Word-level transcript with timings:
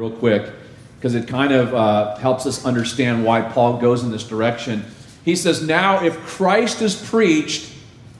real 0.00 0.10
quick 0.10 0.50
because 0.96 1.14
it 1.14 1.28
kind 1.28 1.52
of 1.52 1.74
uh, 1.74 2.16
helps 2.16 2.46
us 2.46 2.64
understand 2.64 3.22
why 3.22 3.42
Paul 3.42 3.76
goes 3.76 4.02
in 4.02 4.10
this 4.10 4.26
direction. 4.26 4.82
He 5.26 5.36
says, 5.36 5.62
Now, 5.62 6.02
if 6.02 6.16
Christ 6.20 6.80
is 6.80 6.96
preached 6.96 7.70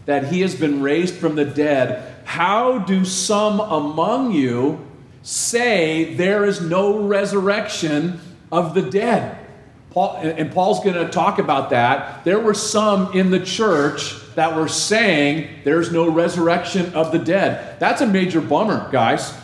that 0.04 0.26
he 0.26 0.42
has 0.42 0.54
been 0.54 0.82
raised 0.82 1.14
from 1.14 1.36
the 1.36 1.44
dead, 1.46 2.14
how 2.26 2.80
do 2.80 3.06
some 3.06 3.60
among 3.60 4.32
you 4.32 4.86
say 5.22 6.14
there 6.14 6.44
is 6.44 6.60
no 6.60 6.98
resurrection 6.98 8.20
of 8.52 8.74
the 8.74 8.82
dead? 8.82 9.38
Paul, 9.90 10.16
and 10.16 10.52
Paul's 10.52 10.84
going 10.84 10.94
to 10.94 11.08
talk 11.08 11.38
about 11.38 11.70
that. 11.70 12.24
There 12.24 12.38
were 12.38 12.54
some 12.54 13.16
in 13.16 13.30
the 13.30 13.40
church 13.40 14.14
that 14.34 14.54
were 14.54 14.68
saying 14.68 15.48
there's 15.64 15.90
no 15.90 16.10
resurrection 16.10 16.92
of 16.92 17.10
the 17.10 17.18
dead. 17.18 17.80
That's 17.80 18.02
a 18.02 18.06
major 18.06 18.42
bummer, 18.42 18.90
guys. 18.92 19.34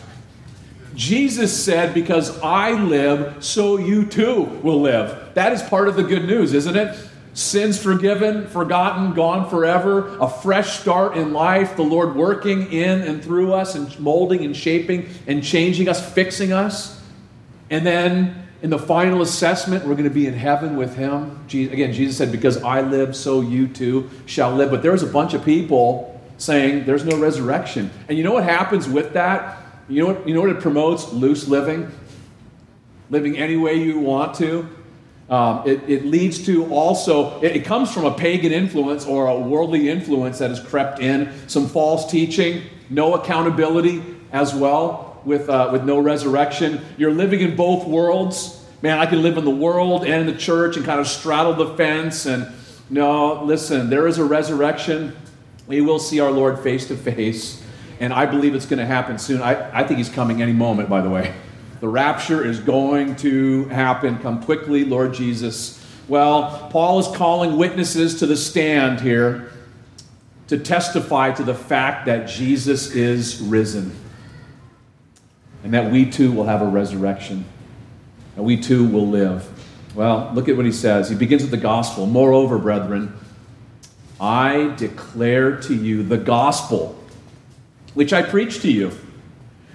Jesus 0.97 1.63
said, 1.63 1.93
Because 1.93 2.41
I 2.41 2.71
live, 2.71 3.43
so 3.43 3.77
you 3.77 4.03
too 4.03 4.41
will 4.63 4.81
live. 4.81 5.29
That 5.35 5.53
is 5.53 5.61
part 5.61 5.87
of 5.87 5.95
the 5.95 6.03
good 6.03 6.25
news, 6.25 6.53
isn't 6.53 6.75
it? 6.75 6.97
Sins 7.35 7.81
forgiven, 7.81 8.47
forgotten, 8.47 9.13
gone 9.13 9.47
forever, 9.47 10.17
a 10.17 10.27
fresh 10.27 10.79
start 10.79 11.15
in 11.15 11.33
life, 11.33 11.75
the 11.75 11.83
Lord 11.83 12.15
working 12.15 12.71
in 12.73 13.01
and 13.01 13.23
through 13.23 13.53
us 13.53 13.75
and 13.75 13.97
molding 13.99 14.43
and 14.43 14.57
shaping 14.57 15.07
and 15.27 15.43
changing 15.43 15.87
us, 15.87 16.13
fixing 16.13 16.51
us. 16.51 16.99
And 17.69 17.85
then 17.85 18.47
in 18.63 18.71
the 18.71 18.79
final 18.79 19.21
assessment, 19.21 19.85
we're 19.85 19.93
going 19.93 20.05
to 20.05 20.09
be 20.09 20.25
in 20.25 20.33
heaven 20.33 20.77
with 20.77 20.95
Him. 20.95 21.45
Again, 21.47 21.93
Jesus 21.93 22.17
said, 22.17 22.31
Because 22.31 22.63
I 22.63 22.81
live, 22.81 23.15
so 23.15 23.41
you 23.41 23.67
too 23.67 24.09
shall 24.25 24.51
live. 24.51 24.71
But 24.71 24.81
there's 24.81 25.03
a 25.03 25.07
bunch 25.07 25.35
of 25.35 25.45
people 25.45 26.19
saying 26.39 26.85
there's 26.85 27.05
no 27.05 27.19
resurrection. 27.19 27.91
And 28.09 28.17
you 28.17 28.23
know 28.23 28.33
what 28.33 28.45
happens 28.45 28.89
with 28.89 29.13
that? 29.13 29.59
You 29.89 30.01
know 30.01 30.13
what, 30.13 30.27
you 30.27 30.33
know 30.33 30.41
what 30.41 30.49
it 30.49 30.59
promotes? 30.59 31.11
Loose 31.13 31.47
living. 31.47 31.89
Living 33.09 33.37
any 33.37 33.55
way 33.55 33.75
you 33.75 33.99
want 33.99 34.35
to. 34.35 34.67
Um, 35.29 35.67
it, 35.67 35.89
it, 35.89 36.05
leads 36.05 36.45
to 36.45 36.65
also, 36.67 37.41
it, 37.41 37.57
it, 37.57 37.65
comes 37.65 37.93
from 37.93 38.05
a 38.05 38.13
pagan 38.13 38.53
influence 38.53 39.05
or 39.05 39.27
a 39.27 39.37
worldly 39.37 39.89
influence 39.89 40.39
that 40.39 40.49
has 40.51 40.61
crept 40.61 40.99
in, 40.99 41.33
some 41.47 41.67
false 41.67 42.09
teaching, 42.09 42.63
no 42.89 43.13
accountability 43.13 44.01
as 44.31 44.55
well, 44.55 45.21
with, 45.25 45.49
uh, 45.49 45.69
with 45.73 45.83
no 45.83 45.99
resurrection. 45.99 46.79
You're 46.97 47.11
living 47.11 47.41
in 47.41 47.57
both 47.57 47.85
worlds. 47.85 48.65
Man, 48.81 48.99
I 48.99 49.05
can 49.05 49.21
live 49.21 49.37
in 49.37 49.43
the 49.43 49.51
world 49.51 50.05
and 50.05 50.27
in 50.27 50.33
the 50.33 50.39
church 50.39 50.77
and 50.77 50.85
kind 50.85 51.01
of 51.01 51.07
straddle 51.07 51.53
the 51.53 51.75
fence. 51.75 52.25
And 52.25 52.49
no, 52.89 53.43
listen, 53.43 53.89
there 53.89 54.07
is 54.07 54.19
a 54.19 54.25
resurrection. 54.25 55.13
We 55.67 55.81
will 55.81 55.99
see 55.99 56.21
our 56.21 56.31
Lord 56.31 56.59
face 56.59 56.87
to 56.87 56.95
face 56.95 57.61
and 57.99 58.13
I 58.13 58.25
believe 58.25 58.55
it's 58.55 58.65
going 58.65 58.79
to 58.79 58.85
happen 58.85 59.17
soon. 59.17 59.41
I, 59.41 59.79
I 59.79 59.83
think 59.83 59.97
he's 59.97 60.09
coming 60.09 60.41
any 60.41 60.53
moment, 60.53 60.89
by 60.89 61.01
the 61.01 61.09
way. 61.09 61.33
The 61.79 61.87
rapture 61.87 62.43
is 62.43 62.59
going 62.59 63.15
to 63.17 63.65
happen. 63.65 64.17
Come 64.19 64.43
quickly, 64.43 64.83
Lord 64.83 65.13
Jesus. 65.13 65.83
Well, 66.07 66.69
Paul 66.71 66.99
is 66.99 67.07
calling 67.15 67.57
witnesses 67.57 68.19
to 68.19 68.25
the 68.25 68.37
stand 68.37 69.01
here 69.01 69.51
to 70.47 70.57
testify 70.57 71.31
to 71.33 71.43
the 71.43 71.53
fact 71.53 72.05
that 72.05 72.27
Jesus 72.27 72.91
is 72.91 73.41
risen 73.41 73.95
and 75.63 75.73
that 75.73 75.91
we 75.91 76.09
too 76.09 76.31
will 76.31 76.45
have 76.45 76.61
a 76.61 76.67
resurrection 76.67 77.45
and 78.35 78.45
we 78.45 78.57
too 78.57 78.87
will 78.87 79.07
live. 79.07 79.47
Well, 79.93 80.31
look 80.33 80.47
at 80.47 80.55
what 80.55 80.65
he 80.65 80.71
says. 80.71 81.09
He 81.09 81.15
begins 81.15 81.41
with 81.41 81.51
the 81.51 81.57
gospel. 81.57 82.05
Moreover, 82.05 82.57
brethren, 82.57 83.13
I 84.19 84.73
declare 84.77 85.59
to 85.61 85.75
you 85.75 86.03
the 86.03 86.17
gospel 86.17 86.97
which 87.97 88.13
I 88.13 88.21
preached 88.21 88.61
to 88.61 88.71
you, 88.71 88.91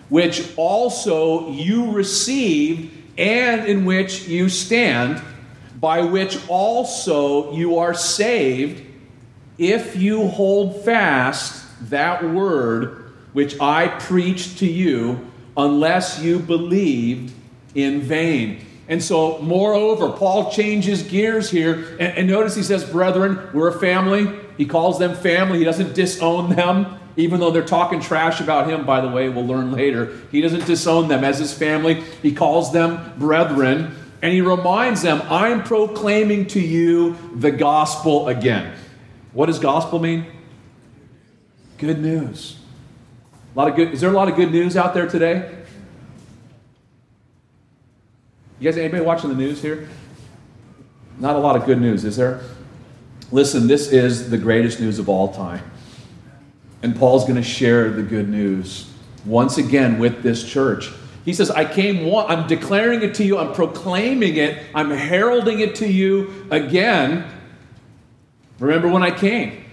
which 0.08 0.48
also 0.56 1.50
you 1.50 1.90
received 1.90 2.96
and 3.18 3.66
in 3.66 3.84
which 3.84 4.28
you 4.28 4.48
stand, 4.48 5.20
by 5.80 6.02
which 6.02 6.38
also 6.48 7.52
you 7.52 7.78
are 7.78 7.94
saved, 7.94 8.80
if 9.58 9.96
you 9.96 10.28
hold 10.28 10.84
fast 10.84 11.66
that 11.90 12.22
word 12.22 13.12
which 13.32 13.60
I 13.60 13.88
preached 13.88 14.58
to 14.58 14.66
you, 14.66 15.28
unless 15.56 16.20
you 16.20 16.38
believed 16.38 17.34
in 17.74 18.02
vain. 18.02 18.64
And 18.86 19.02
so, 19.02 19.38
moreover, 19.42 20.10
Paul 20.10 20.52
changes 20.52 21.02
gears 21.02 21.50
here. 21.50 21.96
And, 21.98 22.18
and, 22.18 22.28
notice 22.28 22.54
he 22.54 22.62
says, 22.62 22.84
Brethren, 22.84 23.50
we're 23.52 23.76
a 23.76 23.80
family. 23.80 24.28
He 24.56 24.66
calls 24.66 25.00
them 25.00 25.16
family. 25.16 25.58
He 25.58 25.64
doesn't 25.64 25.94
disown 25.94 26.54
them. 26.54 27.00
Even 27.16 27.40
though 27.40 27.50
they're 27.50 27.62
talking 27.62 28.00
trash 28.00 28.40
about 28.40 28.68
him, 28.68 28.86
by 28.86 29.00
the 29.00 29.08
way, 29.08 29.28
we'll 29.28 29.46
learn 29.46 29.72
later, 29.72 30.16
he 30.30 30.40
doesn't 30.40 30.66
disown 30.66 31.08
them 31.08 31.24
as 31.24 31.38
his 31.38 31.52
family. 31.52 32.00
He 32.22 32.32
calls 32.32 32.72
them 32.72 33.12
brethren, 33.18 33.94
and 34.22 34.32
he 34.32 34.40
reminds 34.40 35.02
them, 35.02 35.20
I'm 35.28 35.62
proclaiming 35.62 36.46
to 36.48 36.60
you 36.60 37.16
the 37.34 37.50
gospel 37.50 38.28
again. 38.28 38.74
What 39.32 39.46
does 39.46 39.58
gospel 39.58 39.98
mean? 39.98 40.26
Good 41.78 42.00
news. 42.00 42.58
A 43.54 43.58
lot 43.58 43.68
of 43.68 43.76
good, 43.76 43.92
is 43.92 44.00
there 44.00 44.10
a 44.10 44.14
lot 44.14 44.28
of 44.28 44.36
good 44.36 44.50
news 44.50 44.76
out 44.76 44.94
there 44.94 45.06
today? 45.06 45.50
You 48.58 48.70
guys, 48.70 48.78
anybody 48.78 49.02
watching 49.02 49.28
the 49.28 49.36
news 49.36 49.60
here? 49.60 49.88
Not 51.18 51.36
a 51.36 51.40
lot 51.40 51.56
of 51.56 51.66
good 51.66 51.80
news, 51.80 52.04
is 52.04 52.16
there? 52.16 52.40
Listen, 53.32 53.66
this 53.66 53.90
is 53.90 54.30
the 54.30 54.38
greatest 54.38 54.80
news 54.80 54.98
of 54.98 55.08
all 55.08 55.32
time. 55.32 55.64
And 56.82 56.96
Paul's 56.96 57.24
going 57.24 57.36
to 57.36 57.42
share 57.42 57.90
the 57.90 58.02
good 58.02 58.28
news 58.28 58.90
once 59.24 59.58
again 59.58 59.98
with 59.98 60.22
this 60.22 60.48
church. 60.48 60.90
He 61.24 61.32
says, 61.32 61.50
I 61.50 61.64
came, 61.64 62.12
I'm 62.14 62.48
declaring 62.48 63.02
it 63.02 63.14
to 63.14 63.24
you, 63.24 63.38
I'm 63.38 63.52
proclaiming 63.54 64.36
it, 64.36 64.64
I'm 64.74 64.90
heralding 64.90 65.60
it 65.60 65.76
to 65.76 65.88
you 65.88 66.46
again. 66.50 67.24
Remember 68.58 68.88
when 68.88 69.04
I 69.04 69.12
came? 69.12 69.64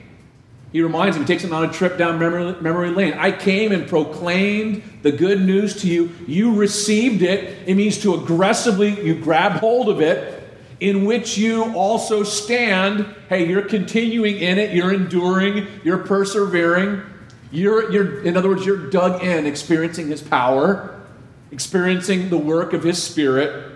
He 0.72 0.84
reminds 0.84 1.18
him, 1.18 1.24
he 1.24 1.28
takes 1.28 1.44
him 1.44 1.52
on 1.52 1.68
a 1.68 1.74
trip 1.74 1.98
down 1.98 2.20
memory, 2.20 2.62
memory 2.62 2.92
lane. 2.92 3.14
I 3.14 3.32
came 3.32 3.72
and 3.72 3.88
proclaimed 3.88 4.84
the 5.02 5.12
good 5.12 5.42
news 5.42 5.82
to 5.82 5.88
you. 5.88 6.12
You 6.28 6.54
received 6.54 7.24
it. 7.24 7.68
It 7.68 7.74
means 7.74 7.98
to 8.04 8.14
aggressively, 8.14 9.04
you 9.04 9.16
grab 9.16 9.54
hold 9.54 9.90
of 9.90 10.00
it 10.02 10.39
in 10.80 11.06
which 11.06 11.38
you 11.38 11.76
also 11.76 12.24
stand. 12.24 13.06
Hey, 13.28 13.48
you're 13.48 13.68
continuing 13.68 14.38
in 14.38 14.58
it, 14.58 14.74
you're 14.74 14.94
enduring, 14.94 15.68
you're 15.84 15.98
persevering. 16.00 17.04
You're, 17.52 17.92
you're, 17.92 18.22
in 18.24 18.38
other 18.38 18.50
words, 18.50 18.66
you're 18.66 18.90
dug 18.90 19.24
in, 19.24 19.46
experiencing 19.46 20.08
His 20.08 20.22
power, 20.22 21.02
experiencing 21.52 22.30
the 22.30 22.38
work 22.38 22.74
of 22.74 22.84
His 22.84 23.02
Spirit. 23.02 23.72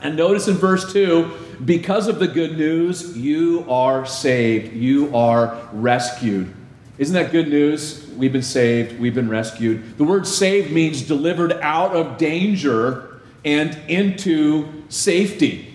And 0.00 0.16
notice 0.16 0.46
in 0.48 0.56
verse 0.56 0.92
2 0.92 1.32
because 1.64 2.08
of 2.08 2.18
the 2.18 2.28
good 2.28 2.58
news, 2.58 3.16
you 3.16 3.64
are 3.68 4.04
saved, 4.04 4.74
you 4.74 5.14
are 5.16 5.58
rescued. 5.72 6.52
Isn't 6.98 7.14
that 7.14 7.32
good 7.32 7.48
news? 7.48 8.06
We've 8.16 8.32
been 8.32 8.42
saved, 8.42 9.00
we've 9.00 9.14
been 9.14 9.28
rescued. 9.28 9.96
The 9.96 10.04
word 10.04 10.26
saved 10.26 10.70
means 10.72 11.02
delivered 11.02 11.52
out 11.54 11.96
of 11.96 12.18
danger 12.18 13.20
and 13.44 13.76
into 13.88 14.84
safety 14.88 15.73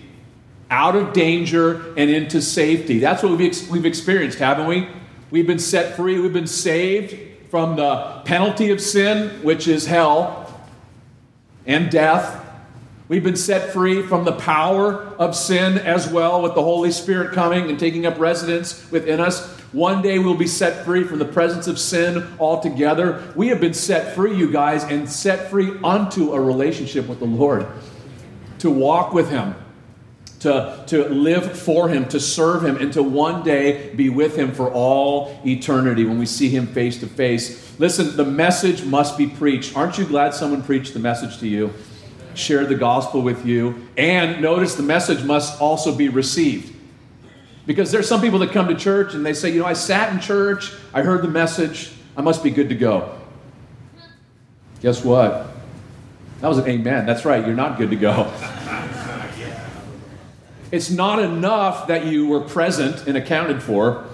out 0.70 0.94
of 0.94 1.12
danger 1.12 1.92
and 1.96 2.08
into 2.08 2.40
safety. 2.40 3.00
That's 3.00 3.22
what 3.22 3.36
we've, 3.36 3.48
ex- 3.48 3.68
we've 3.68 3.86
experienced, 3.86 4.38
haven't 4.38 4.66
we? 4.66 4.88
We've 5.30 5.46
been 5.46 5.58
set 5.58 5.96
free, 5.96 6.18
we've 6.18 6.32
been 6.32 6.46
saved 6.46 7.16
from 7.50 7.76
the 7.76 8.22
penalty 8.24 8.70
of 8.70 8.80
sin, 8.80 9.42
which 9.42 9.66
is 9.66 9.86
hell 9.86 10.60
and 11.66 11.90
death. 11.90 12.46
We've 13.08 13.24
been 13.24 13.36
set 13.36 13.72
free 13.72 14.02
from 14.02 14.24
the 14.24 14.32
power 14.32 14.94
of 15.18 15.34
sin 15.34 15.78
as 15.78 16.08
well, 16.08 16.42
with 16.42 16.54
the 16.54 16.62
Holy 16.62 16.92
Spirit 16.92 17.32
coming 17.32 17.68
and 17.68 17.78
taking 17.78 18.06
up 18.06 18.20
residence 18.20 18.88
within 18.92 19.18
us. 19.18 19.48
One 19.72 20.00
day 20.00 20.20
we'll 20.20 20.36
be 20.36 20.46
set 20.46 20.84
free 20.84 21.02
from 21.02 21.18
the 21.18 21.24
presence 21.24 21.66
of 21.66 21.78
sin 21.78 22.24
altogether. 22.38 23.32
We 23.34 23.48
have 23.48 23.60
been 23.60 23.74
set 23.74 24.14
free, 24.14 24.36
you 24.36 24.52
guys, 24.52 24.84
and 24.84 25.10
set 25.10 25.50
free 25.50 25.76
unto 25.82 26.32
a 26.32 26.40
relationship 26.40 27.08
with 27.08 27.18
the 27.18 27.24
Lord, 27.24 27.66
to 28.60 28.70
walk 28.70 29.12
with 29.12 29.28
Him 29.28 29.56
to, 30.40 30.82
to 30.86 31.08
live 31.08 31.58
for 31.58 31.88
Him, 31.88 32.08
to 32.08 32.18
serve 32.18 32.64
Him, 32.64 32.76
and 32.76 32.92
to 32.94 33.02
one 33.02 33.42
day 33.42 33.94
be 33.94 34.08
with 34.08 34.36
Him 34.36 34.52
for 34.52 34.72
all 34.72 35.38
eternity 35.46 36.04
when 36.04 36.18
we 36.18 36.26
see 36.26 36.48
Him 36.48 36.66
face 36.66 36.98
to 37.00 37.06
face. 37.06 37.78
Listen, 37.78 38.16
the 38.16 38.24
message 38.24 38.84
must 38.84 39.16
be 39.16 39.26
preached. 39.26 39.76
Aren't 39.76 39.98
you 39.98 40.04
glad 40.04 40.34
someone 40.34 40.62
preached 40.62 40.94
the 40.94 40.98
message 40.98 41.38
to 41.38 41.48
you, 41.48 41.72
shared 42.34 42.68
the 42.68 42.74
gospel 42.74 43.20
with 43.20 43.44
you? 43.44 43.86
And 43.96 44.40
notice 44.40 44.74
the 44.74 44.82
message 44.82 45.22
must 45.22 45.60
also 45.60 45.94
be 45.94 46.08
received. 46.08 46.74
Because 47.66 47.92
there's 47.92 48.08
some 48.08 48.22
people 48.22 48.38
that 48.38 48.52
come 48.52 48.68
to 48.68 48.74
church 48.74 49.14
and 49.14 49.24
they 49.24 49.34
say, 49.34 49.50
you 49.50 49.60
know, 49.60 49.66
I 49.66 49.74
sat 49.74 50.12
in 50.12 50.20
church, 50.20 50.72
I 50.94 51.02
heard 51.02 51.22
the 51.22 51.28
message, 51.28 51.92
I 52.16 52.22
must 52.22 52.42
be 52.42 52.50
good 52.50 52.70
to 52.70 52.74
go. 52.74 53.16
Guess 54.80 55.04
what? 55.04 55.48
That 56.40 56.48
was 56.48 56.56
an 56.56 56.66
amen. 56.66 57.04
That's 57.04 57.26
right, 57.26 57.44
you're 57.46 57.54
not 57.54 57.76
good 57.76 57.90
to 57.90 57.96
go. 57.96 58.32
It's 60.70 60.90
not 60.90 61.18
enough 61.18 61.88
that 61.88 62.06
you 62.06 62.26
were 62.26 62.40
present 62.40 63.06
and 63.06 63.16
accounted 63.16 63.62
for. 63.62 64.06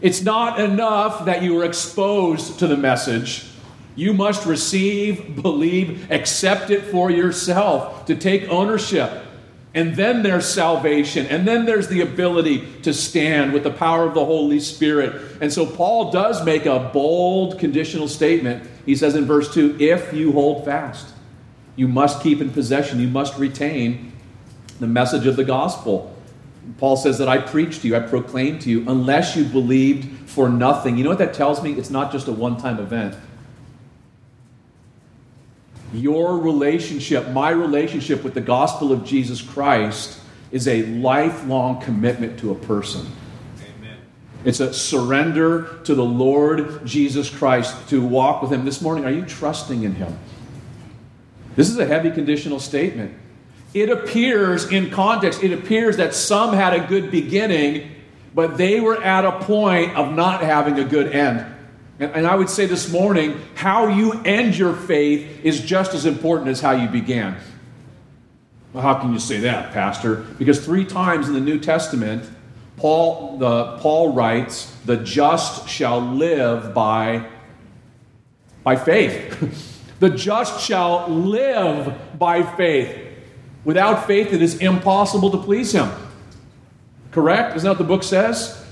It's 0.00 0.22
not 0.22 0.58
enough 0.58 1.26
that 1.26 1.42
you 1.42 1.54
were 1.54 1.64
exposed 1.64 2.58
to 2.58 2.66
the 2.66 2.76
message. 2.76 3.46
You 3.94 4.14
must 4.14 4.46
receive, 4.46 5.40
believe, 5.40 6.10
accept 6.10 6.70
it 6.70 6.84
for 6.84 7.10
yourself, 7.10 8.06
to 8.06 8.14
take 8.14 8.48
ownership. 8.48 9.24
And 9.74 9.94
then 9.94 10.22
there's 10.22 10.46
salvation. 10.52 11.26
And 11.26 11.46
then 11.46 11.64
there's 11.64 11.88
the 11.88 12.00
ability 12.00 12.66
to 12.82 12.92
stand 12.92 13.52
with 13.52 13.62
the 13.62 13.70
power 13.70 14.04
of 14.04 14.14
the 14.14 14.24
Holy 14.24 14.58
Spirit. 14.58 15.38
And 15.40 15.52
so 15.52 15.64
Paul 15.64 16.10
does 16.10 16.44
make 16.44 16.66
a 16.66 16.90
bold 16.92 17.58
conditional 17.58 18.08
statement. 18.08 18.68
He 18.84 18.96
says 18.96 19.14
in 19.14 19.26
verse 19.26 19.52
2 19.52 19.76
if 19.78 20.12
you 20.12 20.32
hold 20.32 20.64
fast, 20.64 21.14
you 21.76 21.86
must 21.86 22.22
keep 22.22 22.40
in 22.40 22.50
possession, 22.50 22.98
you 23.00 23.08
must 23.08 23.38
retain 23.38 24.09
the 24.80 24.86
message 24.86 25.26
of 25.26 25.36
the 25.36 25.44
gospel. 25.44 26.16
Paul 26.78 26.96
says 26.96 27.18
that 27.18 27.28
I 27.28 27.38
preached 27.38 27.82
to 27.82 27.88
you, 27.88 27.96
I 27.96 28.00
proclaimed 28.00 28.62
to 28.62 28.70
you, 28.70 28.88
unless 28.88 29.36
you 29.36 29.44
believed 29.44 30.28
for 30.28 30.48
nothing. 30.48 30.96
You 30.96 31.04
know 31.04 31.10
what 31.10 31.18
that 31.18 31.34
tells 31.34 31.62
me? 31.62 31.72
It's 31.72 31.90
not 31.90 32.12
just 32.12 32.28
a 32.28 32.32
one 32.32 32.56
time 32.56 32.78
event. 32.78 33.14
Your 35.92 36.38
relationship, 36.38 37.28
my 37.30 37.50
relationship 37.50 38.22
with 38.22 38.34
the 38.34 38.40
gospel 38.40 38.92
of 38.92 39.04
Jesus 39.04 39.42
Christ, 39.42 40.20
is 40.52 40.68
a 40.68 40.86
lifelong 40.86 41.80
commitment 41.80 42.38
to 42.40 42.52
a 42.52 42.54
person. 42.54 43.06
Amen. 43.58 43.98
It's 44.44 44.60
a 44.60 44.72
surrender 44.72 45.80
to 45.84 45.94
the 45.94 46.04
Lord 46.04 46.86
Jesus 46.86 47.28
Christ 47.28 47.88
to 47.88 48.04
walk 48.04 48.40
with 48.40 48.52
Him. 48.52 48.64
This 48.64 48.80
morning, 48.80 49.04
are 49.04 49.10
you 49.10 49.24
trusting 49.24 49.82
in 49.82 49.96
Him? 49.96 50.16
This 51.56 51.68
is 51.68 51.78
a 51.78 51.86
heavy 51.86 52.10
conditional 52.12 52.60
statement. 52.60 53.14
It 53.72 53.88
appears 53.88 54.70
in 54.70 54.90
context, 54.90 55.42
it 55.42 55.52
appears 55.52 55.96
that 55.98 56.14
some 56.14 56.54
had 56.54 56.74
a 56.74 56.86
good 56.86 57.10
beginning, 57.10 57.90
but 58.34 58.56
they 58.56 58.80
were 58.80 59.00
at 59.02 59.24
a 59.24 59.32
point 59.44 59.96
of 59.96 60.12
not 60.12 60.42
having 60.42 60.78
a 60.78 60.84
good 60.84 61.12
end. 61.12 61.46
And, 62.00 62.12
and 62.12 62.26
I 62.26 62.34
would 62.34 62.50
say 62.50 62.66
this 62.66 62.90
morning, 62.90 63.40
how 63.54 63.88
you 63.88 64.20
end 64.24 64.56
your 64.56 64.74
faith 64.74 65.44
is 65.44 65.60
just 65.60 65.94
as 65.94 66.06
important 66.06 66.48
as 66.48 66.60
how 66.60 66.72
you 66.72 66.88
began. 66.88 67.36
Well, 68.72 68.82
how 68.82 68.94
can 68.94 69.12
you 69.12 69.18
say 69.18 69.40
that, 69.40 69.72
Pastor? 69.72 70.16
Because 70.38 70.64
three 70.64 70.84
times 70.84 71.28
in 71.28 71.34
the 71.34 71.40
New 71.40 71.58
Testament, 71.58 72.28
Paul, 72.76 73.36
the, 73.38 73.78
Paul 73.78 74.12
writes, 74.14 74.74
the 74.84 74.96
just 74.96 75.68
shall 75.68 76.00
live 76.00 76.72
by, 76.72 77.26
by 78.64 78.76
faith. 78.76 79.78
the 80.00 80.10
just 80.10 80.64
shall 80.64 81.08
live 81.08 82.18
by 82.18 82.42
faith. 82.42 82.99
Without 83.64 84.06
faith, 84.06 84.32
it 84.32 84.42
is 84.42 84.58
impossible 84.58 85.30
to 85.30 85.38
please 85.38 85.72
Him. 85.72 85.90
Correct? 87.10 87.56
Isn't 87.56 87.66
that 87.66 87.70
what 87.70 87.78
the 87.78 87.84
book 87.84 88.02
says? 88.02 88.64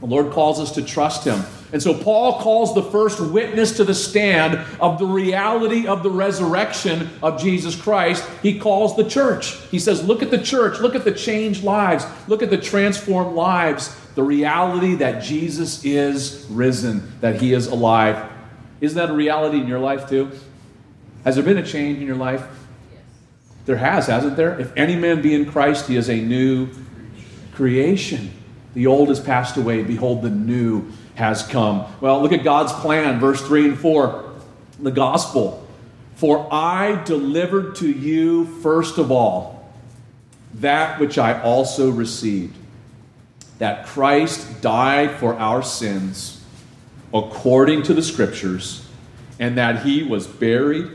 The 0.00 0.06
Lord 0.06 0.32
calls 0.32 0.60
us 0.60 0.72
to 0.72 0.82
trust 0.82 1.24
Him. 1.24 1.42
And 1.72 1.82
so 1.82 1.94
Paul 1.94 2.38
calls 2.38 2.74
the 2.74 2.82
first 2.82 3.18
witness 3.18 3.78
to 3.78 3.84
the 3.84 3.94
stand 3.94 4.56
of 4.78 4.98
the 4.98 5.06
reality 5.06 5.86
of 5.86 6.02
the 6.02 6.10
resurrection 6.10 7.08
of 7.22 7.40
Jesus 7.40 7.74
Christ. 7.74 8.28
He 8.42 8.58
calls 8.58 8.94
the 8.94 9.08
church. 9.08 9.56
He 9.70 9.78
says, 9.78 10.04
Look 10.04 10.22
at 10.22 10.30
the 10.30 10.38
church. 10.38 10.80
Look 10.80 10.94
at 10.94 11.04
the 11.04 11.12
changed 11.12 11.64
lives. 11.64 12.04
Look 12.28 12.42
at 12.42 12.50
the 12.50 12.58
transformed 12.58 13.34
lives. 13.34 13.96
The 14.14 14.22
reality 14.22 14.96
that 14.96 15.22
Jesus 15.22 15.82
is 15.82 16.46
risen, 16.50 17.10
that 17.22 17.40
He 17.40 17.54
is 17.54 17.68
alive. 17.68 18.30
Isn't 18.82 18.98
that 18.98 19.08
a 19.08 19.14
reality 19.14 19.58
in 19.58 19.66
your 19.66 19.78
life 19.78 20.08
too? 20.08 20.30
Has 21.24 21.36
there 21.36 21.44
been 21.44 21.56
a 21.56 21.66
change 21.66 21.98
in 21.98 22.06
your 22.06 22.16
life? 22.16 22.46
There 23.64 23.76
has, 23.76 24.06
hasn't 24.06 24.36
there? 24.36 24.58
If 24.58 24.76
any 24.76 24.96
man 24.96 25.22
be 25.22 25.34
in 25.34 25.50
Christ, 25.50 25.86
he 25.86 25.96
is 25.96 26.08
a 26.08 26.20
new 26.20 26.68
creation. 27.54 28.32
The 28.74 28.86
old 28.86 29.08
has 29.08 29.20
passed 29.20 29.56
away. 29.56 29.82
Behold, 29.82 30.22
the 30.22 30.30
new 30.30 30.90
has 31.14 31.42
come. 31.42 31.84
Well, 32.00 32.20
look 32.22 32.32
at 32.32 32.42
God's 32.42 32.72
plan, 32.72 33.20
verse 33.20 33.40
3 33.42 33.68
and 33.68 33.78
4. 33.78 34.32
The 34.80 34.90
gospel. 34.90 35.66
For 36.16 36.48
I 36.52 37.02
delivered 37.04 37.76
to 37.76 37.90
you, 37.90 38.46
first 38.60 38.98
of 38.98 39.10
all, 39.10 39.72
that 40.54 41.00
which 41.00 41.18
I 41.18 41.40
also 41.40 41.90
received 41.90 42.56
that 43.58 43.86
Christ 43.86 44.60
died 44.60 45.12
for 45.12 45.34
our 45.34 45.62
sins 45.62 46.44
according 47.14 47.84
to 47.84 47.94
the 47.94 48.02
Scriptures, 48.02 48.88
and 49.38 49.56
that 49.58 49.84
he 49.84 50.02
was 50.02 50.26
buried 50.26 50.90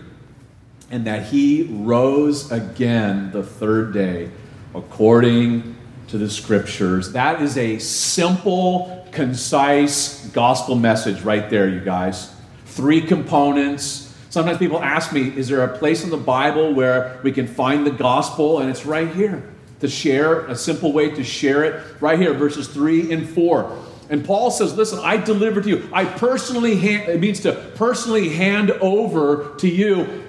and 0.89 1.06
that 1.06 1.25
he 1.28 1.63
rose 1.63 2.51
again 2.51 3.31
the 3.31 3.44
third 3.44 3.94
day 3.94 4.30
according 4.74 5.75
to 6.07 6.18
the 6.18 6.30
scriptures. 6.30 7.12
That 7.12 7.42
is 7.42 7.57
a 7.57 7.80
simple, 7.80 9.06
concise 9.12 10.28
gospel 10.28 10.75
message 10.75 11.22
right 11.22 11.50
there, 11.50 11.68
you 11.68 11.81
guys. 11.81 12.34
Three 12.66 13.01
components. 13.01 14.16
Sometimes 14.30 14.57
people 14.57 14.81
ask 14.81 15.12
me, 15.12 15.30
is 15.36 15.48
there 15.48 15.63
a 15.63 15.78
place 15.78 16.04
in 16.04 16.10
the 16.10 16.18
Bible 16.18 16.74
where 16.74 17.19
we 17.24 17.31
can 17.31 17.48
find 17.48 17.86
the 17.86 17.92
gospel? 17.92 18.60
And 18.60 18.69
it's 18.69 18.86
right 18.86 19.13
here 19.13 19.44
to 19.80 19.88
share, 19.88 20.45
a 20.48 20.56
simple 20.56 20.94
way 20.94 21.10
to 21.12 21.24
share 21.24 21.63
it, 21.63 21.84
right 22.01 22.19
here, 22.19 22.34
verses 22.34 22.68
3 22.68 23.12
and 23.12 23.28
4. 23.28 23.78
And 24.10 24.24
Paul 24.25 24.51
says, 24.51 24.75
Listen, 24.75 25.00
I 25.00 25.18
deliver 25.18 25.62
to 25.62 25.69
you. 25.69 25.89
I 25.92 26.06
personally, 26.06 26.78
hand, 26.78 27.10
it 27.10 27.19
means 27.19 27.42
to 27.42 27.54
personally 27.75 28.30
hand 28.30 28.72
over 28.72 29.56
to 29.57 29.68
you 29.68 30.26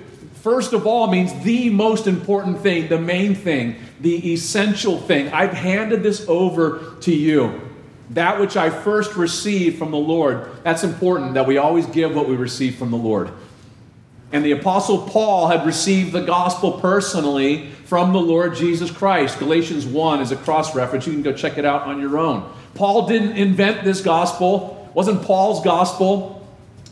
First 0.51 0.73
of 0.73 0.87
all 0.87 1.09
means 1.09 1.45
the 1.45 1.69
most 1.69 2.07
important 2.07 2.61
thing, 2.61 2.89
the 2.89 2.99
main 2.99 3.35
thing, 3.35 3.77
the 4.01 4.33
essential 4.33 4.99
thing. 4.99 5.29
I've 5.29 5.53
handed 5.53 6.03
this 6.03 6.27
over 6.27 6.95
to 7.03 7.15
you. 7.15 7.61
That 8.11 8.41
which 8.41 8.57
I 8.57 8.71
first 8.71 9.15
received 9.15 9.79
from 9.79 9.91
the 9.91 9.99
Lord. 9.99 10.49
That's 10.65 10.85
important 10.85 11.35
that 11.35 11.47
we 11.47 11.59
always 11.59 11.85
give 11.85 12.15
what 12.15 12.31
we 12.31 12.35
receive 12.35 12.77
from 12.77 12.91
the 12.91 12.97
Lord. 12.97 13.31
And 14.33 14.43
the 14.43 14.53
Apostle 14.53 15.07
Paul 15.07 15.49
had 15.49 15.67
received 15.67 16.13
the 16.13 16.23
gospel 16.23 16.81
personally 16.81 17.69
from 17.85 18.15
the 18.15 18.21
Lord 18.21 18.57
Jesus 18.57 18.91
Christ. 18.91 19.39
Galatians 19.39 19.85
1 19.85 20.23
is 20.23 20.33
a 20.33 20.37
cross 20.37 20.75
reference. 20.75 21.07
You 21.07 21.13
can 21.13 21.21
go 21.21 21.35
check 21.35 21.59
it 21.59 21.67
out 21.67 21.83
on 21.83 22.01
your 22.01 22.17
own. 22.17 22.51
Paul 22.75 23.07
didn't 23.07 23.37
invent 23.37 23.85
this 23.85 24.01
gospel, 24.01 24.87
it 24.89 24.95
wasn't 24.95 25.23
Paul's 25.25 25.63
gospel. 25.63 26.38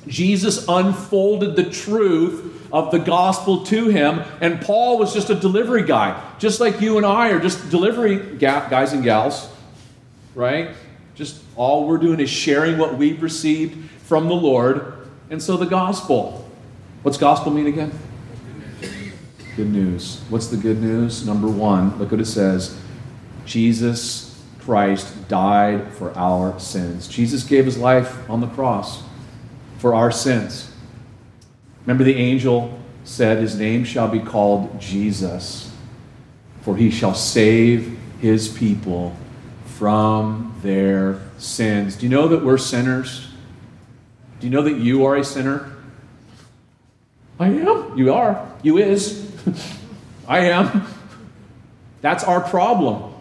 Jesus 0.06 0.66
unfolded 0.68 1.56
the 1.56 1.68
truth 1.68 2.68
of 2.72 2.90
the 2.90 2.98
gospel 2.98 3.64
to 3.64 3.88
him. 3.88 4.22
And 4.40 4.60
Paul 4.60 4.98
was 4.98 5.12
just 5.12 5.30
a 5.30 5.34
delivery 5.34 5.84
guy, 5.84 6.20
just 6.38 6.60
like 6.60 6.80
you 6.80 6.96
and 6.96 7.06
I 7.06 7.30
are 7.30 7.40
just 7.40 7.70
delivery 7.70 8.36
guys 8.38 8.92
and 8.92 9.02
gals, 9.02 9.48
right? 10.34 10.70
Just 11.14 11.42
all 11.56 11.86
we're 11.86 11.98
doing 11.98 12.20
is 12.20 12.30
sharing 12.30 12.78
what 12.78 12.96
we've 12.96 13.22
received 13.22 13.90
from 14.00 14.28
the 14.28 14.34
Lord. 14.34 15.08
And 15.30 15.42
so 15.42 15.56
the 15.56 15.66
gospel. 15.66 16.48
What's 17.02 17.18
gospel 17.18 17.52
mean 17.52 17.66
again? 17.66 17.98
Good 19.56 19.70
news. 19.70 20.20
What's 20.28 20.48
the 20.48 20.56
good 20.56 20.82
news? 20.82 21.24
Number 21.24 21.48
one, 21.48 21.98
look 21.98 22.10
what 22.10 22.20
it 22.20 22.26
says 22.26 22.78
Jesus 23.46 24.44
Christ 24.60 25.28
died 25.28 25.92
for 25.94 26.16
our 26.18 26.58
sins. 26.60 27.08
Jesus 27.08 27.44
gave 27.44 27.64
his 27.64 27.78
life 27.78 28.28
on 28.28 28.40
the 28.40 28.48
cross 28.48 29.05
for 29.78 29.94
our 29.94 30.10
sins. 30.10 30.72
Remember, 31.82 32.04
the 32.04 32.16
angel 32.16 32.78
said, 33.04 33.38
His 33.38 33.58
name 33.58 33.84
shall 33.84 34.08
be 34.08 34.20
called 34.20 34.80
Jesus, 34.80 35.72
for 36.62 36.76
he 36.76 36.90
shall 36.90 37.14
save 37.14 37.98
his 38.20 38.48
people 38.48 39.16
from 39.76 40.58
their 40.62 41.20
sins. 41.38 41.96
Do 41.96 42.06
you 42.06 42.10
know 42.10 42.28
that 42.28 42.44
we're 42.44 42.58
sinners? 42.58 43.28
Do 44.40 44.46
you 44.46 44.52
know 44.52 44.62
that 44.62 44.76
you 44.76 45.04
are 45.06 45.16
a 45.16 45.24
sinner? 45.24 45.72
I 47.38 47.48
am. 47.48 47.96
You 47.96 48.14
are. 48.14 48.50
You 48.62 48.78
is. 48.78 49.30
I 50.28 50.46
am. 50.46 50.86
That's 52.00 52.24
our 52.24 52.40
problem. 52.40 53.14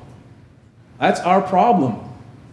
That's 0.99 1.19
our 1.19 1.41
problem, 1.41 1.99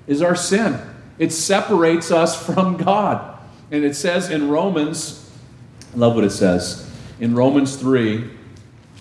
is 0.06 0.22
our 0.22 0.34
sin. 0.34 0.80
It 1.18 1.32
separates 1.32 2.10
us 2.10 2.34
from 2.44 2.76
God. 2.76 3.31
And 3.72 3.84
it 3.84 3.96
says 3.96 4.30
in 4.30 4.50
Romans 4.50 5.18
I 5.94 5.96
love 5.96 6.14
what 6.14 6.24
it 6.24 6.30
says. 6.30 6.88
In 7.20 7.34
Romans 7.34 7.76
3, 7.76 8.30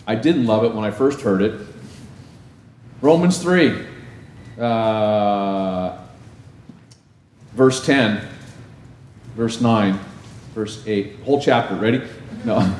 I 0.07 0.15
didn't 0.15 0.45
love 0.45 0.63
it 0.63 0.73
when 0.73 0.83
I 0.83 0.91
first 0.91 1.21
heard 1.21 1.41
it. 1.41 1.59
Romans 3.01 3.37
3, 3.37 3.85
uh, 4.59 5.97
verse 7.53 7.85
10, 7.85 8.27
verse 9.35 9.61
9, 9.61 9.99
verse 10.53 10.83
8. 10.85 11.19
Whole 11.23 11.41
chapter, 11.41 11.75
ready? 11.75 12.01
No. 12.43 12.59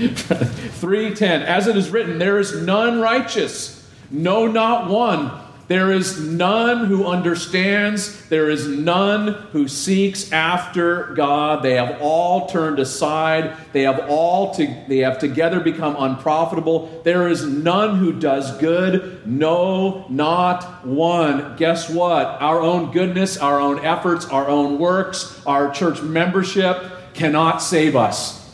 3:10 0.00 1.42
As 1.42 1.66
it 1.66 1.76
is 1.76 1.90
written 1.90 2.18
there 2.18 2.38
is 2.38 2.62
none 2.62 3.00
righteous 3.00 3.86
no 4.10 4.46
not 4.46 4.88
one 4.88 5.30
there 5.70 5.92
is 5.92 6.18
none 6.18 6.86
who 6.86 7.06
understands. 7.06 8.28
There 8.28 8.50
is 8.50 8.66
none 8.66 9.34
who 9.52 9.68
seeks 9.68 10.32
after 10.32 11.14
God. 11.14 11.62
They 11.62 11.74
have 11.74 12.00
all 12.00 12.48
turned 12.48 12.80
aside. 12.80 13.56
They 13.72 13.82
have 13.82 14.00
all 14.08 14.52
to, 14.54 14.66
they 14.88 14.96
have 14.98 15.20
together 15.20 15.60
become 15.60 15.94
unprofitable. 15.96 17.02
There 17.04 17.28
is 17.28 17.46
none 17.46 17.98
who 17.98 18.12
does 18.12 18.58
good. 18.58 19.24
No, 19.24 20.06
not 20.08 20.84
one. 20.84 21.54
Guess 21.56 21.88
what? 21.88 22.26
Our 22.42 22.60
own 22.60 22.90
goodness, 22.90 23.38
our 23.38 23.60
own 23.60 23.78
efforts, 23.84 24.26
our 24.26 24.48
own 24.48 24.76
works, 24.76 25.40
our 25.46 25.70
church 25.70 26.02
membership, 26.02 27.14
cannot 27.14 27.62
save 27.62 27.94
us. 27.94 28.52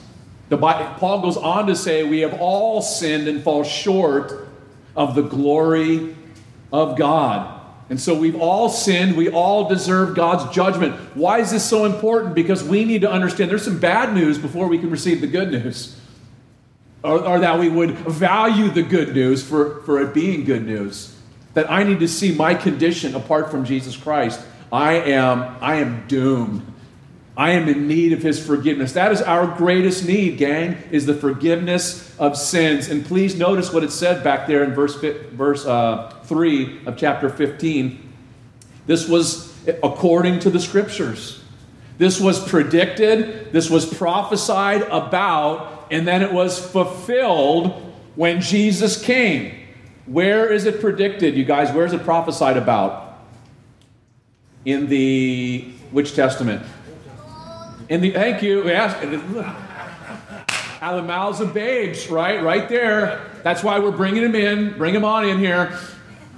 The, 0.50 0.58
Paul 0.58 1.22
goes 1.22 1.38
on 1.38 1.66
to 1.68 1.76
say, 1.76 2.04
We 2.04 2.20
have 2.20 2.38
all 2.38 2.82
sinned 2.82 3.26
and 3.26 3.42
fall 3.42 3.64
short 3.64 4.48
of 4.94 5.14
the 5.14 5.22
glory 5.22 6.14
of 6.72 6.98
God. 6.98 7.60
And 7.88 8.00
so 8.00 8.14
we've 8.14 8.36
all 8.36 8.68
sinned. 8.68 9.16
We 9.16 9.28
all 9.28 9.68
deserve 9.68 10.16
God's 10.16 10.52
judgment. 10.54 10.94
Why 11.14 11.38
is 11.38 11.52
this 11.52 11.64
so 11.64 11.84
important? 11.84 12.34
Because 12.34 12.64
we 12.64 12.84
need 12.84 13.02
to 13.02 13.10
understand 13.10 13.50
there's 13.50 13.64
some 13.64 13.78
bad 13.78 14.12
news 14.12 14.38
before 14.38 14.66
we 14.66 14.78
can 14.78 14.90
receive 14.90 15.20
the 15.20 15.28
good 15.28 15.52
news. 15.52 15.98
Or, 17.04 17.24
or, 17.24 17.38
that 17.38 17.60
we 17.60 17.68
would 17.68 17.92
value 17.92 18.68
the 18.68 18.82
good 18.82 19.14
news 19.14 19.46
for, 19.46 19.82
for 19.82 20.00
it 20.00 20.12
being 20.12 20.44
good 20.44 20.66
news. 20.66 21.14
That 21.54 21.70
I 21.70 21.84
need 21.84 22.00
to 22.00 22.08
see 22.08 22.34
my 22.34 22.54
condition 22.54 23.14
apart 23.14 23.50
from 23.50 23.64
Jesus 23.64 23.96
Christ. 23.96 24.40
I 24.72 24.94
am, 24.94 25.56
I 25.60 25.76
am 25.76 26.04
doomed. 26.08 26.66
I 27.36 27.50
am 27.50 27.68
in 27.68 27.86
need 27.86 28.14
of 28.14 28.22
his 28.22 28.44
forgiveness. 28.44 28.92
That 28.92 29.12
is 29.12 29.20
our 29.20 29.46
greatest 29.46 30.06
need, 30.06 30.38
gang, 30.38 30.78
is 30.90 31.04
the 31.04 31.14
forgiveness 31.14 32.18
of 32.18 32.36
sins. 32.36 32.88
And 32.88 33.04
please 33.04 33.36
notice 33.36 33.72
what 33.72 33.84
it 33.84 33.92
said 33.92 34.24
back 34.24 34.46
there 34.46 34.64
in 34.64 34.72
verse, 34.72 34.94
verse 34.96 35.66
uh, 35.66 36.14
3 36.24 36.86
of 36.86 36.96
chapter 36.96 37.28
15. 37.28 38.14
This 38.86 39.06
was 39.06 39.54
according 39.82 40.38
to 40.40 40.50
the 40.50 40.60
scriptures. 40.60 41.42
This 41.98 42.20
was 42.20 42.46
predicted, 42.48 43.52
this 43.52 43.68
was 43.68 43.86
prophesied 43.92 44.82
about, 44.82 45.88
and 45.90 46.06
then 46.06 46.22
it 46.22 46.32
was 46.32 46.58
fulfilled 46.58 47.94
when 48.14 48.40
Jesus 48.40 49.02
came. 49.02 49.54
Where 50.06 50.50
is 50.50 50.66
it 50.66 50.80
predicted, 50.80 51.36
you 51.36 51.44
guys? 51.44 51.72
Where 51.72 51.84
is 51.84 51.92
it 51.92 52.02
prophesied 52.02 52.56
about? 52.56 53.18
In 54.64 54.88
the 54.88 55.72
which 55.90 56.14
testament? 56.14 56.62
In 57.88 58.00
the 58.00 58.10
thank 58.10 58.42
you. 58.42 58.64
Yes. 58.66 58.94
Out 60.82 60.94
of 60.94 61.02
the 61.02 61.06
mouths 61.06 61.40
of 61.40 61.54
babes, 61.54 62.08
right? 62.08 62.42
Right 62.42 62.68
there. 62.68 63.20
That's 63.42 63.62
why 63.62 63.78
we're 63.78 63.92
bringing 63.92 64.24
him 64.24 64.34
in. 64.34 64.76
Bring 64.76 64.94
him 64.94 65.04
on 65.04 65.28
in 65.28 65.38
here. 65.38 65.78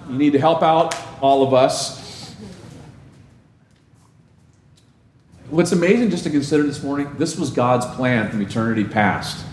You 0.08 0.16
need 0.16 0.32
to 0.32 0.38
help 0.38 0.62
out 0.62 0.94
all 1.22 1.42
of 1.42 1.54
us. 1.54 2.34
What's 5.48 5.72
amazing 5.72 6.10
just 6.10 6.24
to 6.24 6.30
consider 6.30 6.62
this 6.64 6.82
morning, 6.82 7.14
this 7.16 7.38
was 7.38 7.50
God's 7.50 7.86
plan 7.96 8.30
from 8.30 8.42
eternity 8.42 8.84
past. 8.84 9.44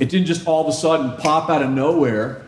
It 0.00 0.08
didn't 0.08 0.26
just 0.26 0.46
all 0.48 0.62
of 0.62 0.68
a 0.68 0.72
sudden 0.72 1.16
pop 1.18 1.48
out 1.48 1.62
of 1.62 1.70
nowhere. 1.70 2.42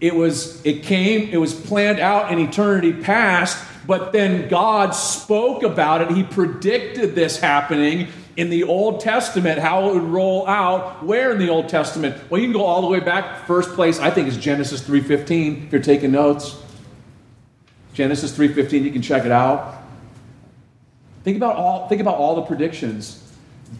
It 0.00 0.14
was 0.14 0.64
it 0.64 0.84
came, 0.84 1.28
it 1.30 1.38
was 1.38 1.52
planned 1.52 1.98
out 1.98 2.30
in 2.30 2.38
eternity 2.38 2.92
past 2.92 3.67
but 3.88 4.12
then 4.12 4.48
God 4.48 4.90
spoke 4.90 5.62
about 5.62 6.02
it. 6.02 6.10
He 6.10 6.22
predicted 6.22 7.14
this 7.14 7.40
happening 7.40 8.08
in 8.36 8.50
the 8.50 8.64
Old 8.64 9.00
Testament, 9.00 9.58
how 9.58 9.88
it 9.88 9.94
would 9.94 10.02
roll 10.02 10.46
out. 10.46 11.02
Where 11.02 11.32
in 11.32 11.38
the 11.38 11.48
Old 11.48 11.70
Testament? 11.70 12.14
Well, 12.28 12.38
you 12.38 12.48
can 12.48 12.52
go 12.52 12.66
all 12.66 12.82
the 12.82 12.86
way 12.86 13.00
back. 13.00 13.46
First 13.46 13.70
place, 13.70 13.98
I 13.98 14.10
think, 14.10 14.28
is 14.28 14.36
Genesis 14.36 14.82
3.15, 14.82 15.66
if 15.66 15.72
you're 15.72 15.80
taking 15.80 16.12
notes. 16.12 16.62
Genesis 17.94 18.36
3.15, 18.36 18.84
you 18.84 18.90
can 18.90 19.00
check 19.00 19.24
it 19.24 19.32
out. 19.32 19.82
Think 21.24 21.38
about 21.38 21.56
all, 21.56 21.88
think 21.88 22.02
about 22.02 22.16
all 22.16 22.36
the 22.36 22.42
predictions. 22.42 23.32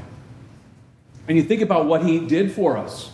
And 1.27 1.38
you 1.38 1.43
think 1.43 1.61
about 1.61 1.85
what 1.85 2.03
he 2.03 2.19
did 2.19 2.51
for 2.51 2.75
us. 2.77 3.11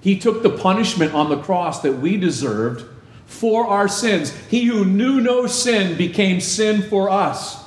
He 0.00 0.18
took 0.18 0.42
the 0.42 0.50
punishment 0.50 1.14
on 1.14 1.28
the 1.28 1.40
cross 1.40 1.82
that 1.82 1.98
we 1.98 2.16
deserved 2.16 2.84
for 3.26 3.66
our 3.66 3.88
sins. 3.88 4.34
He 4.48 4.64
who 4.64 4.84
knew 4.84 5.20
no 5.20 5.46
sin 5.46 5.96
became 5.96 6.40
sin 6.40 6.82
for 6.82 7.10
us. 7.10 7.62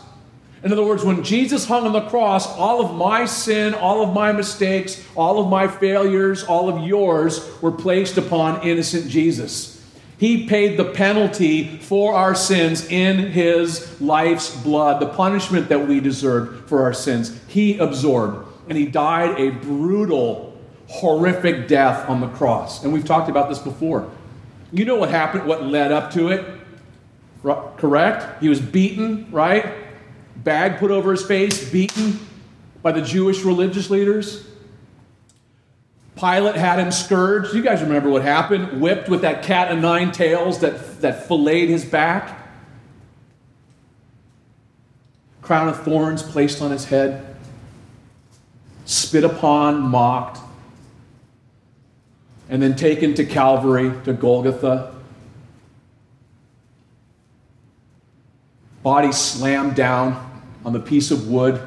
In 0.64 0.72
other 0.72 0.84
words, 0.84 1.04
when 1.04 1.24
Jesus 1.24 1.66
hung 1.66 1.86
on 1.86 1.94
the 1.94 2.08
cross, 2.10 2.48
all 2.58 2.84
of 2.84 2.96
my 2.96 3.26
sin, 3.26 3.76
all 3.76 4.02
of 4.02 4.16
my 4.16 4.32
mistakes, 4.32 5.06
all 5.16 5.40
of 5.40 5.48
my 5.48 5.68
failures, 5.68 6.44
all 6.44 6.68
of 6.70 6.88
yours 6.88 7.48
were 7.62 7.72
placed 7.72 8.18
upon 8.18 8.64
innocent 8.68 9.08
Jesus. 9.08 9.75
He 10.18 10.48
paid 10.48 10.78
the 10.78 10.86
penalty 10.86 11.78
for 11.80 12.14
our 12.14 12.36
sins 12.36 12.88
in 12.88 13.18
his 13.18 14.00
life's 14.00 14.56
blood, 14.64 15.02
the 15.02 15.08
punishment 15.08 15.68
that 15.70 15.88
we 15.88 16.00
deserved 16.00 16.70
for 16.70 16.84
our 16.84 16.94
sins. 16.94 17.38
He 17.48 17.78
absorbed, 17.78 18.48
and 18.70 18.78
he 18.78 18.86
died 18.86 19.40
a 19.40 19.50
brutal, 19.50 20.58
horrific 20.88 21.68
death 21.68 22.08
on 22.10 22.22
the 22.22 22.30
cross. 22.30 22.84
And 22.84 22.94
we've 22.94 23.06
talked 23.06 23.30
about 23.30 23.50
this 23.50 23.60
before. 23.60 24.10
You 24.72 24.86
know 24.86 24.96
what 24.96 25.10
happened, 25.10 25.46
what 25.46 25.64
led 25.64 25.92
up 25.92 26.12
to 26.14 26.30
it? 26.30 26.46
Correct? 27.44 28.42
He 28.42 28.50
was 28.50 28.62
beaten, 28.62 29.28
right? 29.32 29.74
Bag 30.38 30.80
put 30.80 30.92
over 30.92 31.12
his 31.12 31.26
face, 31.26 31.70
beaten 31.70 32.20
by 32.82 32.92
the 32.92 33.02
Jewish 33.02 33.44
religious 33.44 33.90
leaders. 33.90 34.48
Pilate 36.16 36.56
had 36.56 36.80
him 36.80 36.92
scourged. 36.92 37.54
You 37.54 37.62
guys 37.62 37.82
remember 37.82 38.10
what 38.10 38.22
happened? 38.22 38.80
Whipped 38.80 39.10
with 39.10 39.22
that 39.22 39.44
cat 39.44 39.70
of 39.72 39.80
nine 39.80 40.12
tails 40.12 40.60
that, 40.60 41.02
that 41.02 41.28
filleted 41.28 41.70
his 41.70 41.84
back. 41.84 42.42
Crown 45.42 45.68
of 45.68 45.84
thorns 45.84 46.24
placed 46.24 46.62
on 46.62 46.72
his 46.72 46.86
head. 46.86 47.36
Spit 48.86 49.26
upon, 49.26 49.82
mocked. 49.82 50.40
And 52.50 52.62
then 52.62 52.76
taken 52.76 53.14
to 53.16 53.26
Calvary, 53.26 53.92
to 54.06 54.14
Golgotha. 54.14 54.94
Body 58.84 59.12
slammed 59.12 59.76
down 59.76 60.44
on 60.64 60.72
the 60.72 60.80
piece 60.80 61.12
of 61.12 61.28
wood. 61.28 61.60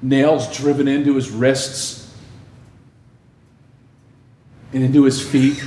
Nails 0.00 0.56
driven 0.56 0.88
into 0.88 1.14
his 1.14 1.30
wrists 1.30 2.01
and 4.72 4.82
into 4.82 5.04
his 5.04 5.24
feet. 5.24 5.62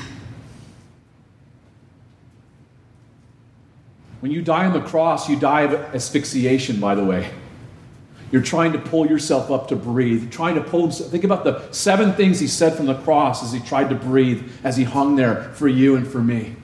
When 4.19 4.31
you 4.31 4.41
die 4.41 4.65
on 4.65 4.73
the 4.73 4.81
cross, 4.81 5.29
you 5.29 5.39
die 5.39 5.61
of 5.61 5.73
asphyxiation, 5.95 6.79
by 6.79 6.95
the 6.95 7.03
way. 7.03 7.29
You're 8.31 8.41
trying 8.41 8.71
to 8.73 8.79
pull 8.79 9.05
yourself 9.05 9.51
up 9.51 9.67
to 9.67 9.75
breathe, 9.75 10.31
trying 10.31 10.55
to 10.55 10.61
pull 10.61 10.81
himself. 10.81 11.11
Think 11.11 11.23
about 11.23 11.43
the 11.43 11.71
seven 11.71 12.13
things 12.13 12.39
he 12.39 12.47
said 12.47 12.73
from 12.73 12.87
the 12.87 12.95
cross 12.95 13.43
as 13.43 13.53
he 13.53 13.59
tried 13.59 13.89
to 13.89 13.95
breathe, 13.95 14.49
as 14.63 14.77
he 14.77 14.83
hung 14.83 15.15
there 15.15 15.43
for 15.53 15.67
you 15.67 15.95
and 15.95 16.07
for 16.07 16.21
me. 16.21 16.55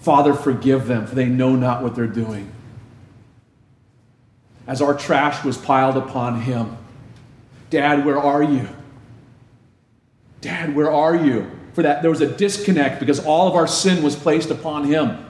Father, 0.00 0.32
forgive 0.32 0.86
them, 0.86 1.06
for 1.06 1.14
they 1.14 1.26
know 1.26 1.54
not 1.54 1.82
what 1.82 1.94
they're 1.94 2.06
doing. 2.06 2.50
As 4.66 4.80
our 4.80 4.94
trash 4.94 5.44
was 5.44 5.58
piled 5.58 5.96
upon 5.96 6.40
him, 6.42 6.78
Dad, 7.68 8.06
where 8.06 8.18
are 8.18 8.42
you? 8.42 8.68
Dad, 10.40 10.74
where 10.74 10.90
are 10.90 11.16
you? 11.16 11.50
For 11.72 11.82
that, 11.82 12.02
there 12.02 12.10
was 12.10 12.20
a 12.20 12.26
disconnect 12.26 13.00
because 13.00 13.24
all 13.24 13.48
of 13.48 13.54
our 13.54 13.66
sin 13.66 14.02
was 14.02 14.16
placed 14.16 14.50
upon 14.50 14.84
him. 14.84 15.24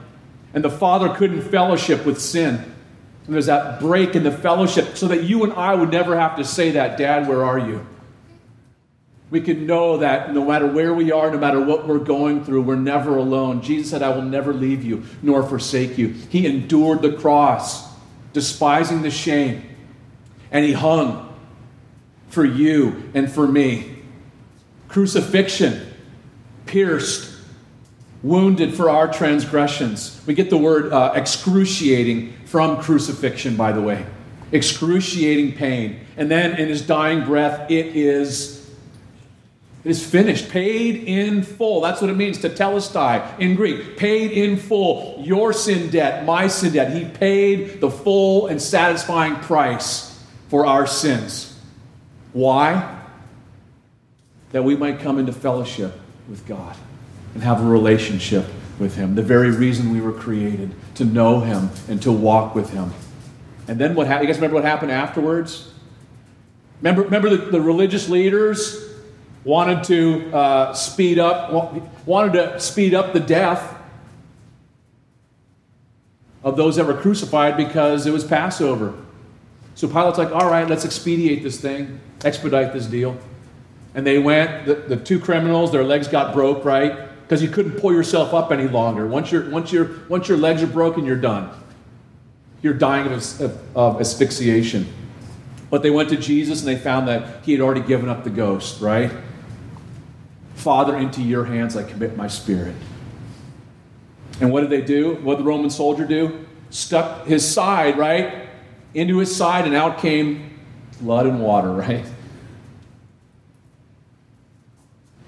And 0.53 0.63
the 0.63 0.69
Father 0.69 1.09
couldn't 1.09 1.41
fellowship 1.41 2.05
with 2.05 2.19
sin. 2.19 2.55
And 3.25 3.33
there's 3.35 3.45
that 3.45 3.79
break 3.79 4.15
in 4.15 4.23
the 4.23 4.31
fellowship 4.31 4.97
so 4.97 5.07
that 5.09 5.23
you 5.23 5.43
and 5.43 5.53
I 5.53 5.75
would 5.75 5.91
never 5.91 6.19
have 6.19 6.37
to 6.37 6.43
say 6.43 6.71
that, 6.71 6.97
Dad, 6.97 7.27
where 7.27 7.45
are 7.45 7.59
you? 7.59 7.85
We 9.29 9.41
can 9.41 9.67
know 9.67 9.97
that 9.97 10.33
no 10.33 10.43
matter 10.43 10.65
where 10.65 10.91
we 10.91 11.11
are, 11.11 11.29
no 11.29 11.37
matter 11.37 11.61
what 11.61 11.87
we're 11.87 11.99
going 11.99 12.43
through, 12.43 12.63
we're 12.63 12.75
never 12.75 13.17
alone. 13.17 13.61
Jesus 13.61 13.91
said, 13.91 14.01
I 14.01 14.09
will 14.09 14.23
never 14.23 14.53
leave 14.53 14.83
you 14.83 15.03
nor 15.21 15.43
forsake 15.43 15.99
you. 15.99 16.07
He 16.07 16.47
endured 16.47 17.03
the 17.03 17.13
cross, 17.13 17.87
despising 18.33 19.03
the 19.03 19.11
shame, 19.11 19.63
and 20.51 20.65
he 20.65 20.73
hung 20.73 21.37
for 22.29 22.43
you 22.43 23.11
and 23.13 23.31
for 23.31 23.47
me. 23.47 23.98
Crucifixion, 24.89 25.93
pierced, 26.65 27.37
wounded 28.21 28.73
for 28.73 28.89
our 28.89 29.07
transgressions. 29.07 30.21
We 30.25 30.33
get 30.33 30.49
the 30.49 30.57
word 30.57 30.91
uh, 30.91 31.13
excruciating 31.15 32.33
from 32.45 32.81
crucifixion, 32.81 33.55
by 33.55 33.71
the 33.71 33.81
way. 33.81 34.05
Excruciating 34.51 35.53
pain. 35.53 36.01
And 36.17 36.29
then 36.29 36.59
in 36.59 36.67
his 36.67 36.81
dying 36.81 37.23
breath, 37.23 37.71
it 37.71 37.95
is 37.95 38.59
it 39.83 39.91
is 39.91 40.05
finished, 40.05 40.49
paid 40.49 41.05
in 41.05 41.41
full. 41.41 41.79
That's 41.79 42.01
what 42.01 42.09
it 42.09 42.17
means 42.17 42.37
tetelestai 42.37 43.39
in 43.39 43.55
Greek. 43.55 43.95
Paid 43.95 44.31
in 44.31 44.57
full. 44.57 45.21
Your 45.23 45.53
sin 45.53 45.89
debt, 45.89 46.25
my 46.25 46.47
sin 46.47 46.73
debt. 46.73 46.93
He 46.93 47.05
paid 47.05 47.79
the 47.79 47.89
full 47.89 48.47
and 48.47 48.61
satisfying 48.61 49.37
price 49.37 50.21
for 50.49 50.65
our 50.65 50.85
sins. 50.85 51.57
Why? 52.33 52.98
That 54.51 54.63
we 54.63 54.75
might 54.75 54.99
come 54.99 55.19
into 55.19 55.33
fellowship 55.33 55.99
with 56.27 56.45
God 56.47 56.75
and 57.33 57.43
have 57.43 57.61
a 57.61 57.65
relationship 57.65 58.45
with 58.79 58.95
Him. 58.95 59.15
The 59.15 59.21
very 59.21 59.51
reason 59.51 59.91
we 59.91 60.01
were 60.01 60.13
created 60.13 60.73
to 60.95 61.05
know 61.05 61.41
Him 61.41 61.69
and 61.87 62.01
to 62.01 62.11
walk 62.11 62.55
with 62.55 62.71
Him. 62.71 62.93
And 63.67 63.79
then 63.79 63.93
what 63.93 64.07
happened? 64.07 64.27
You 64.27 64.33
guys 64.33 64.37
remember 64.39 64.55
what 64.55 64.63
happened 64.63 64.91
afterwards? 64.91 65.71
Remember, 66.81 67.03
remember 67.03 67.29
the, 67.29 67.37
the 67.37 67.61
religious 67.61 68.09
leaders 68.09 68.89
wanted 69.43 69.83
to 69.85 70.35
uh, 70.35 70.73
speed 70.73 71.19
up, 71.19 71.53
wanted 72.05 72.33
to 72.33 72.59
speed 72.59 72.93
up 72.93 73.13
the 73.13 73.19
death 73.19 73.75
of 76.43 76.55
those 76.55 76.77
that 76.77 76.85
were 76.85 76.93
crucified 76.93 77.57
because 77.57 78.05
it 78.05 78.11
was 78.11 78.23
Passover. 78.23 78.93
So 79.75 79.87
Pilate's 79.87 80.17
like, 80.17 80.31
all 80.31 80.49
right, 80.49 80.67
let's 80.67 80.85
expedite 80.85 81.43
this 81.43 81.59
thing, 81.59 81.99
expedite 82.23 82.73
this 82.73 82.85
deal. 82.85 83.17
And 83.99 84.07
they 84.07 84.17
went, 84.17 84.65
the, 84.65 84.75
the 84.75 84.95
two 84.95 85.19
criminals, 85.19 85.73
their 85.73 85.83
legs 85.83 86.07
got 86.07 86.33
broke, 86.33 86.63
right? 86.63 87.09
Because 87.21 87.43
you 87.43 87.49
couldn't 87.49 87.81
pull 87.81 87.91
yourself 87.91 88.33
up 88.33 88.49
any 88.49 88.65
longer. 88.65 89.05
Once, 89.05 89.29
you 89.29 89.49
once, 89.51 89.73
you 89.73 90.05
once 90.07 90.29
your 90.29 90.37
legs 90.37 90.63
are 90.63 90.67
broken, 90.67 91.03
you're 91.03 91.17
done. 91.17 91.49
You're 92.61 92.75
dying 92.75 93.07
of, 93.07 93.41
of, 93.41 93.75
of 93.75 93.99
asphyxiation. 93.99 94.87
But 95.69 95.83
they 95.83 95.89
went 95.89 96.07
to 96.11 96.15
Jesus 96.15 96.59
and 96.59 96.67
they 96.69 96.77
found 96.77 97.09
that 97.09 97.43
he 97.43 97.51
had 97.51 97.59
already 97.59 97.81
given 97.81 98.07
up 98.07 98.23
the 98.23 98.29
ghost, 98.29 98.79
right? 98.79 99.11
Father, 100.55 100.95
into 100.95 101.21
your 101.21 101.43
hands 101.43 101.75
I 101.75 101.83
commit 101.83 102.15
my 102.15 102.29
spirit. 102.29 102.77
And 104.39 104.49
what 104.49 104.61
did 104.61 104.69
they 104.69 104.81
do? 104.81 105.15
What 105.15 105.35
did 105.35 105.43
the 105.43 105.49
Roman 105.49 105.69
soldier 105.69 106.05
do? 106.05 106.47
Stuck 106.69 107.27
his 107.27 107.45
side, 107.45 107.97
right? 107.97 108.47
Into 108.93 109.17
his 109.17 109.35
side, 109.35 109.65
and 109.65 109.75
out 109.75 109.97
came 109.97 110.57
blood 111.01 111.25
and 111.25 111.41
water, 111.41 111.73
right? 111.73 112.05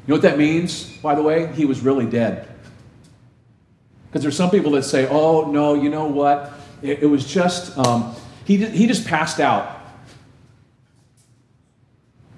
You 0.05 0.13
know 0.13 0.15
what 0.15 0.23
that 0.23 0.37
means, 0.37 0.85
by 0.97 1.15
the 1.15 1.21
way? 1.21 1.51
He 1.53 1.65
was 1.65 1.81
really 1.81 2.05
dead. 2.05 2.47
Because 4.07 4.23
there's 4.23 4.35
some 4.35 4.49
people 4.49 4.71
that 4.71 4.83
say, 4.83 5.07
oh, 5.07 5.49
no, 5.49 5.73
you 5.73 5.89
know 5.89 6.05
what? 6.05 6.53
It, 6.81 7.03
it 7.03 7.05
was 7.05 7.25
just, 7.25 7.77
um, 7.77 8.15
he, 8.45 8.57
he 8.57 8.87
just 8.87 9.05
passed 9.05 9.39
out 9.39 9.81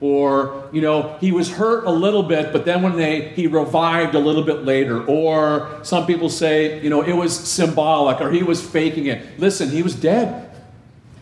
or 0.03 0.67
you 0.73 0.81
know 0.81 1.17
he 1.21 1.31
was 1.31 1.49
hurt 1.49 1.85
a 1.85 1.89
little 1.89 2.23
bit 2.23 2.51
but 2.51 2.65
then 2.65 2.81
when 2.81 2.97
they 2.97 3.29
he 3.29 3.47
revived 3.47 4.15
a 4.15 4.19
little 4.19 4.43
bit 4.43 4.65
later 4.65 5.01
or 5.05 5.79
some 5.81 6.05
people 6.05 6.29
say 6.29 6.81
you 6.83 6.89
know 6.89 7.01
it 7.01 7.13
was 7.13 7.33
symbolic 7.33 8.19
or 8.19 8.29
he 8.29 8.43
was 8.43 8.61
faking 8.61 9.05
it 9.05 9.39
listen 9.39 9.69
he 9.69 9.81
was 9.81 9.95
dead 9.95 10.51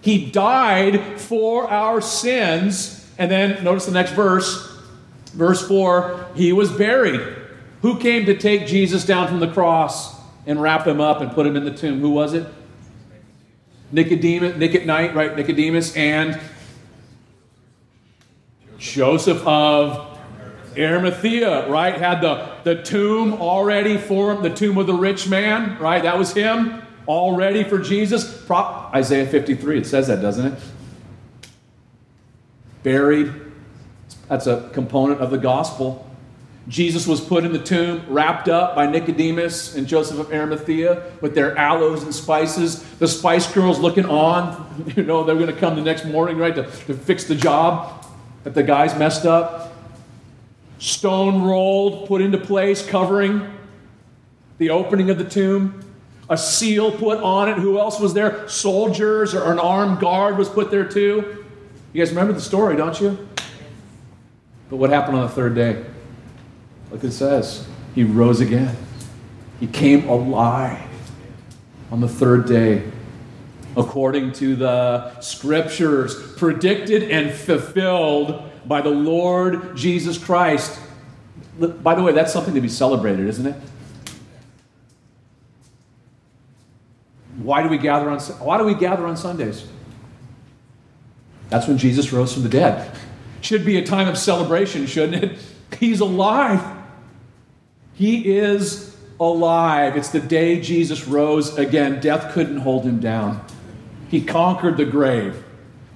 he 0.01 0.31
died 0.31 1.21
for 1.21 1.69
our 1.69 2.01
sins 2.01 3.07
and 3.19 3.29
then 3.29 3.63
notice 3.63 3.85
the 3.85 3.91
next 3.91 4.13
verse 4.13 4.70
verse 5.33 5.65
4 5.67 6.27
he 6.35 6.53
was 6.53 6.71
buried 6.71 7.21
who 7.81 7.97
came 7.99 8.25
to 8.25 8.37
take 8.37 8.67
jesus 8.67 9.05
down 9.05 9.27
from 9.27 9.39
the 9.39 9.51
cross 9.51 10.19
and 10.45 10.61
wrap 10.61 10.85
him 10.85 10.99
up 10.99 11.21
and 11.21 11.31
put 11.31 11.45
him 11.45 11.55
in 11.55 11.65
the 11.65 11.75
tomb 11.75 11.99
who 11.99 12.09
was 12.09 12.33
it 12.33 12.47
nicodemus 13.91 14.55
nick 14.57 14.75
at 14.75 14.85
night 14.85 15.15
right 15.15 15.35
nicodemus 15.35 15.95
and 15.95 16.39
Joseph 18.81 19.45
of 19.45 20.17
Arimathea, 20.77 21.69
right? 21.69 21.95
Had 21.95 22.21
the, 22.21 22.49
the 22.63 22.81
tomb 22.81 23.33
already 23.33 23.97
for 23.97 24.31
him, 24.31 24.41
the 24.41 24.49
tomb 24.49 24.77
of 24.77 24.87
the 24.87 24.93
rich 24.93 25.29
man, 25.29 25.77
right? 25.77 26.01
That 26.01 26.17
was 26.17 26.33
him, 26.33 26.81
all 27.05 27.35
ready 27.35 27.63
for 27.63 27.77
Jesus. 27.77 28.49
Isaiah 28.49 29.27
53, 29.27 29.79
it 29.79 29.85
says 29.85 30.07
that, 30.07 30.21
doesn't 30.21 30.53
it? 30.53 30.59
Buried. 32.83 33.50
That's 34.31 34.47
a 34.47 34.69
component 34.71 35.19
of 35.19 35.29
the 35.29 35.37
gospel. 35.37 36.09
Jesus 36.69 37.05
was 37.05 37.19
put 37.19 37.43
in 37.43 37.51
the 37.51 37.59
tomb, 37.59 38.01
wrapped 38.07 38.47
up 38.47 38.75
by 38.75 38.87
Nicodemus 38.87 39.75
and 39.75 39.85
Joseph 39.85 40.19
of 40.19 40.31
Arimathea 40.31 41.03
with 41.19 41.35
their 41.35 41.57
aloes 41.57 42.03
and 42.03 42.15
spices. 42.15 42.81
The 42.93 43.09
spice 43.09 43.51
girls 43.51 43.79
looking 43.79 44.05
on, 44.05 44.93
you 44.95 45.03
know, 45.03 45.25
they're 45.25 45.35
going 45.35 45.53
to 45.53 45.59
come 45.59 45.75
the 45.75 45.81
next 45.81 46.05
morning, 46.05 46.37
right, 46.37 46.55
to, 46.55 46.63
to 46.63 46.93
fix 46.93 47.25
the 47.25 47.35
job 47.35 48.05
that 48.45 48.53
the 48.53 48.63
guys 48.63 48.97
messed 48.97 49.25
up. 49.25 49.73
Stone 50.79 51.41
rolled, 51.41 52.07
put 52.07 52.21
into 52.21 52.37
place, 52.37 52.87
covering 52.87 53.53
the 54.59 54.69
opening 54.69 55.09
of 55.09 55.17
the 55.17 55.27
tomb. 55.27 55.83
A 56.29 56.37
seal 56.37 56.89
put 56.89 57.19
on 57.19 57.49
it. 57.49 57.57
Who 57.57 57.79
else 57.79 57.99
was 57.99 58.13
there? 58.13 58.47
Soldiers 58.47 59.33
or 59.33 59.51
an 59.51 59.59
armed 59.59 59.99
guard 59.99 60.37
was 60.37 60.47
put 60.47 60.71
there 60.71 60.87
too. 60.87 61.43
You 61.91 62.01
guys 62.01 62.11
remember 62.11 62.31
the 62.31 62.39
story, 62.39 62.77
don't 62.77 62.97
you? 63.01 63.27
But 64.71 64.77
what 64.77 64.89
happened 64.89 65.17
on 65.17 65.23
the 65.23 65.33
third 65.33 65.53
day? 65.53 65.83
Look, 66.91 67.03
it 67.03 67.11
says 67.11 67.67
he 67.93 68.05
rose 68.05 68.39
again. 68.39 68.75
He 69.59 69.67
came 69.67 70.07
alive 70.07 70.87
on 71.91 71.99
the 71.99 72.07
third 72.07 72.47
day 72.47 72.89
according 73.75 74.31
to 74.33 74.55
the 74.55 75.19
scriptures, 75.19 76.33
predicted 76.37 77.03
and 77.03 77.31
fulfilled 77.33 78.49
by 78.65 78.81
the 78.81 78.89
Lord 78.89 79.75
Jesus 79.75 80.17
Christ. 80.17 80.79
By 81.59 81.93
the 81.93 82.01
way, 82.01 82.13
that's 82.13 82.31
something 82.31 82.53
to 82.53 82.61
be 82.61 82.69
celebrated, 82.69 83.27
isn't 83.27 83.47
it? 83.47 83.55
Why 87.37 87.61
do 87.61 87.67
we 87.67 87.77
gather 87.77 88.09
on 88.09 88.19
why 88.19 88.57
do 88.57 88.63
we 88.63 88.73
gather 88.73 89.05
on 89.05 89.17
Sundays? 89.17 89.67
That's 91.49 91.67
when 91.67 91.77
Jesus 91.77 92.13
rose 92.13 92.33
from 92.33 92.43
the 92.43 92.49
dead. 92.49 92.89
Should 93.41 93.65
be 93.65 93.77
a 93.77 93.85
time 93.85 94.07
of 94.07 94.17
celebration, 94.17 94.85
shouldn't 94.85 95.23
it? 95.23 95.39
He's 95.79 95.99
alive. 95.99 96.63
He 97.93 98.37
is 98.37 98.95
alive. 99.19 99.97
It's 99.97 100.09
the 100.09 100.19
day 100.19 100.61
Jesus 100.61 101.07
rose 101.07 101.57
again. 101.57 101.99
Death 101.99 102.33
couldn't 102.33 102.57
hold 102.57 102.83
him 102.83 102.99
down. 102.99 103.45
He 104.09 104.21
conquered 104.23 104.77
the 104.77 104.85
grave. 104.85 105.43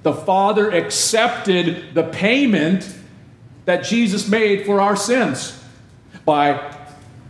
The 0.02 0.12
Father 0.12 0.70
accepted 0.70 1.94
the 1.94 2.04
payment 2.04 2.96
that 3.64 3.82
Jesus 3.82 4.28
made 4.28 4.64
for 4.64 4.80
our 4.80 4.94
sins 4.94 5.62
by 6.24 6.76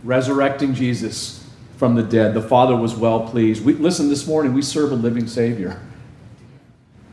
resurrecting 0.03 0.75
Jesus 0.75 1.43
from 1.77 1.95
the 1.95 2.03
dead. 2.03 2.33
The 2.33 2.41
Father 2.41 2.75
was 2.75 2.95
well 2.95 3.27
pleased. 3.27 3.65
We, 3.65 3.73
listen, 3.73 4.09
this 4.09 4.27
morning 4.27 4.53
we 4.53 4.61
serve 4.61 4.91
a 4.91 4.95
living 4.95 5.27
Savior. 5.27 5.81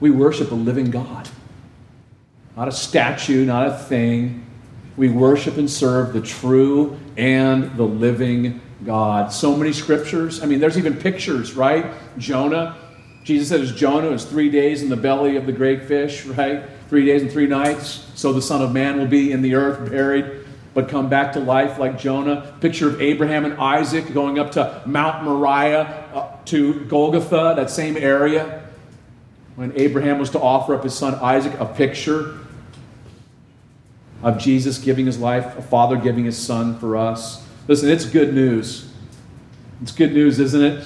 We 0.01 0.11
worship 0.11 0.51
a 0.51 0.55
living 0.55 0.91
God, 0.91 1.29
not 2.57 2.69
a 2.69 2.73
statue, 2.73 3.45
not 3.45 3.67
a 3.67 3.77
thing. 3.77 4.47
We 4.97 5.09
worship 5.09 5.57
and 5.57 5.69
serve 5.69 6.13
the 6.13 6.21
true 6.21 6.99
and 7.17 7.77
the 7.77 7.85
living 7.85 8.61
God. 8.85 9.33
So 9.33 9.57
many 9.57 9.73
scriptures. 9.73 10.43
I 10.43 10.47
mean, 10.47 10.61
there's 10.61 10.79
even 10.79 10.97
pictures, 10.97 11.55
right? 11.55 11.93
Jonah 12.19 12.77
Jesus 13.25 13.49
said, 13.49 13.63
as 13.63 13.73
Jonah 13.73 14.11
was 14.11 14.27
three 14.27 14.51
days 14.51 14.83
in 14.83 14.91
the 14.91 14.97
belly 14.97 15.37
of 15.37 15.47
the 15.47 15.53
great 15.53 15.85
fish, 15.85 16.27
right? 16.27 16.65
Three 16.91 17.07
days 17.07 17.23
and 17.23 17.33
three 17.33 17.47
nights. 17.47 18.07
So 18.15 18.35
the 18.35 18.43
Son 18.43 18.61
of 18.61 18.73
Man 18.73 18.99
will 18.99 19.07
be 19.07 19.33
in 19.33 19.41
the 19.41 19.55
earth, 19.55 19.91
buried. 19.91 20.45
but 20.75 20.91
come 20.91 21.09
back 21.09 21.33
to 21.33 21.41
life 21.41 21.79
like 21.79 21.99
Jonah. 21.99 22.55
Picture 22.61 22.89
of 22.89 23.01
Abraham 23.01 23.47
and 23.47 23.55
Isaac 23.55 24.13
going 24.13 24.39
up 24.39 24.53
to 24.53 24.83
Mount 24.85 25.25
Moriah, 25.25 25.83
uh, 26.13 26.37
to 26.47 26.85
Golgotha, 26.85 27.55
that 27.57 27.71
same 27.71 27.97
area. 27.97 28.69
When 29.57 29.73
Abraham 29.75 30.19
was 30.19 30.31
to 30.31 30.41
offer 30.41 30.75
up 30.75 30.85
his 30.85 30.95
son 30.95 31.15
Isaac, 31.15 31.59
a 31.59 31.65
picture 31.65 32.41
of 34.25 34.39
Jesus 34.39 34.79
giving 34.79 35.07
his 35.07 35.19
life, 35.19 35.57
a 35.57 35.63
father 35.63 35.97
giving 35.97 36.25
his 36.25 36.37
son 36.37 36.79
for 36.79 36.97
us. 36.97 37.47
Listen, 37.69 37.91
it's 37.91 38.07
good 38.07 38.35
news. 38.35 38.91
It's 39.83 39.93
good 39.93 40.13
news, 40.13 40.41
isn't 40.41 40.63
it? 40.63 40.85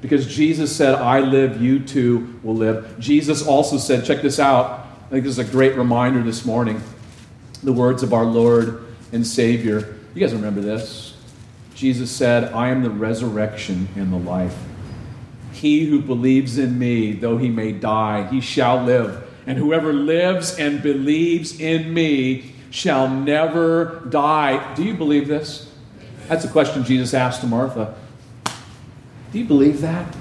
Because 0.00 0.26
Jesus 0.26 0.74
said, 0.74 0.94
I 0.94 1.20
live, 1.20 1.60
you 1.60 1.78
too 1.78 2.40
will 2.42 2.56
live. 2.56 2.98
Jesus 2.98 3.46
also 3.46 3.76
said, 3.76 4.04
check 4.04 4.22
this 4.22 4.40
out. 4.40 4.86
I 5.06 5.10
think 5.10 5.24
this 5.24 5.38
is 5.38 5.46
a 5.46 5.50
great 5.52 5.76
reminder 5.76 6.22
this 6.22 6.46
morning. 6.46 6.82
The 7.62 7.72
words 7.72 8.02
of 8.02 8.14
our 8.14 8.24
Lord 8.24 8.86
and 9.12 9.26
Savior. 9.26 9.94
You 10.14 10.20
guys 10.20 10.32
remember 10.32 10.62
this? 10.62 11.14
Jesus 11.74 12.10
said, 12.10 12.52
I 12.54 12.68
am 12.68 12.82
the 12.82 12.90
resurrection 12.90 13.88
and 13.96 14.12
the 14.12 14.16
life. 14.16 14.56
He 15.52 15.84
who 15.84 16.00
believes 16.00 16.56
in 16.56 16.78
me, 16.78 17.12
though 17.12 17.36
he 17.36 17.50
may 17.50 17.72
die, 17.72 18.26
he 18.28 18.40
shall 18.40 18.82
live. 18.82 19.28
And 19.46 19.58
whoever 19.58 19.92
lives 19.92 20.58
and 20.58 20.82
believes 20.82 21.60
in 21.60 21.92
me 21.92 22.51
shall 22.72 23.08
never 23.08 24.02
die. 24.08 24.74
Do 24.74 24.82
you 24.82 24.94
believe 24.94 25.28
this? 25.28 25.70
That's 26.26 26.44
a 26.44 26.48
question 26.48 26.84
Jesus 26.84 27.12
asked 27.12 27.42
to 27.42 27.46
Martha. 27.46 27.94
Do 29.30 29.38
you 29.38 29.44
believe 29.44 29.82
that? 29.82 30.16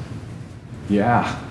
Yeah. 0.89 1.41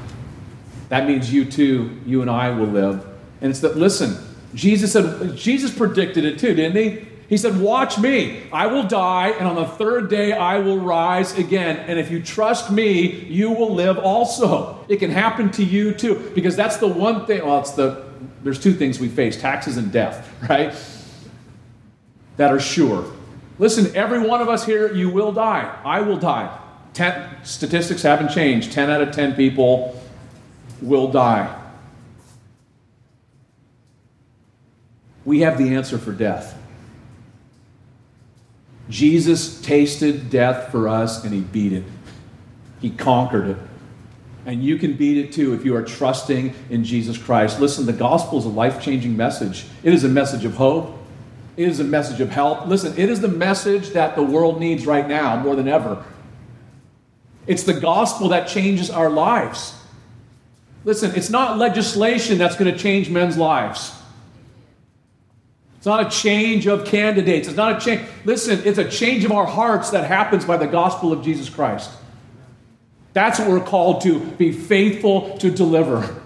That 0.90 1.06
means 1.06 1.32
you 1.32 1.46
too, 1.46 1.98
you 2.04 2.20
and 2.20 2.30
I 2.30 2.50
will 2.50 2.66
live. 2.66 3.06
And 3.40 3.50
it's 3.50 3.60
that, 3.60 3.78
listen, 3.78 4.16
Jesus 4.54 4.92
said, 4.92 5.36
Jesus 5.36 5.74
predicted 5.74 6.26
it 6.26 6.38
too, 6.38 6.54
didn't 6.54 6.76
he? 6.76 7.08
He 7.30 7.36
said, 7.36 7.58
Watch 7.60 7.96
me. 7.98 8.42
I 8.52 8.66
will 8.66 8.82
die, 8.82 9.28
and 9.30 9.46
on 9.46 9.54
the 9.54 9.64
third 9.64 10.10
day 10.10 10.32
I 10.32 10.58
will 10.58 10.80
rise 10.80 11.38
again. 11.38 11.76
And 11.76 11.98
if 11.98 12.10
you 12.10 12.20
trust 12.20 12.70
me, 12.70 13.24
you 13.26 13.52
will 13.52 13.72
live 13.72 13.98
also. 13.98 14.84
It 14.88 14.96
can 14.96 15.12
happen 15.12 15.50
to 15.52 15.64
you 15.64 15.94
too. 15.94 16.32
Because 16.34 16.56
that's 16.56 16.78
the 16.78 16.88
one 16.88 17.26
thing, 17.26 17.46
well, 17.46 17.60
it's 17.60 17.70
the, 17.70 18.09
there's 18.42 18.60
two 18.60 18.72
things 18.72 18.98
we 18.98 19.08
face 19.08 19.40
taxes 19.40 19.76
and 19.76 19.92
death, 19.92 20.28
right? 20.48 20.74
That 22.36 22.52
are 22.52 22.60
sure. 22.60 23.12
Listen, 23.58 23.94
every 23.94 24.20
one 24.20 24.40
of 24.40 24.48
us 24.48 24.64
here, 24.64 24.92
you 24.92 25.10
will 25.10 25.32
die. 25.32 25.78
I 25.84 26.00
will 26.00 26.16
die. 26.16 26.58
Ten, 26.94 27.44
statistics 27.44 28.02
haven't 28.02 28.30
changed. 28.30 28.72
10 28.72 28.90
out 28.90 29.02
of 29.02 29.12
10 29.12 29.34
people 29.34 30.00
will 30.80 31.10
die. 31.10 31.56
We 35.24 35.40
have 35.40 35.58
the 35.58 35.74
answer 35.74 35.98
for 35.98 36.12
death. 36.12 36.56
Jesus 38.88 39.60
tasted 39.60 40.30
death 40.30 40.72
for 40.72 40.88
us 40.88 41.24
and 41.24 41.32
he 41.32 41.40
beat 41.40 41.72
it. 41.72 41.84
He 42.80 42.90
conquered 42.90 43.48
it. 43.50 43.56
And 44.46 44.64
you 44.64 44.78
can 44.78 44.94
beat 44.94 45.18
it 45.18 45.32
too 45.32 45.52
if 45.52 45.64
you 45.64 45.74
are 45.76 45.82
trusting 45.82 46.54
in 46.70 46.84
Jesus 46.84 47.18
Christ. 47.18 47.60
Listen, 47.60 47.86
the 47.86 47.92
gospel 47.92 48.38
is 48.38 48.46
a 48.46 48.48
life 48.48 48.82
changing 48.82 49.16
message. 49.16 49.66
It 49.82 49.92
is 49.92 50.04
a 50.04 50.08
message 50.08 50.44
of 50.44 50.54
hope, 50.54 50.96
it 51.56 51.68
is 51.68 51.80
a 51.80 51.84
message 51.84 52.20
of 52.20 52.30
help. 52.30 52.66
Listen, 52.66 52.96
it 52.96 53.10
is 53.10 53.20
the 53.20 53.28
message 53.28 53.90
that 53.90 54.16
the 54.16 54.22
world 54.22 54.60
needs 54.60 54.86
right 54.86 55.06
now 55.06 55.36
more 55.42 55.56
than 55.56 55.68
ever. 55.68 56.02
It's 57.46 57.64
the 57.64 57.78
gospel 57.78 58.28
that 58.28 58.48
changes 58.48 58.90
our 58.90 59.10
lives. 59.10 59.74
Listen, 60.84 61.12
it's 61.14 61.28
not 61.28 61.58
legislation 61.58 62.38
that's 62.38 62.56
going 62.56 62.72
to 62.72 62.78
change 62.78 63.10
men's 63.10 63.36
lives. 63.36 63.92
It's 65.76 65.86
not 65.86 66.06
a 66.06 66.10
change 66.10 66.66
of 66.66 66.86
candidates. 66.86 67.48
It's 67.48 67.56
not 67.56 67.76
a 67.76 67.84
change. 67.84 68.08
Listen, 68.24 68.60
it's 68.64 68.78
a 68.78 68.88
change 68.88 69.24
of 69.24 69.32
our 69.32 69.46
hearts 69.46 69.90
that 69.90 70.06
happens 70.06 70.44
by 70.44 70.56
the 70.56 70.66
gospel 70.66 71.12
of 71.12 71.24
Jesus 71.24 71.48
Christ. 71.48 71.90
That's 73.20 73.38
what 73.38 73.48
we're 73.50 73.60
called 73.60 74.00
to 74.04 74.18
be 74.18 74.50
faithful 74.50 75.36
to 75.40 75.50
deliver. 75.50 76.22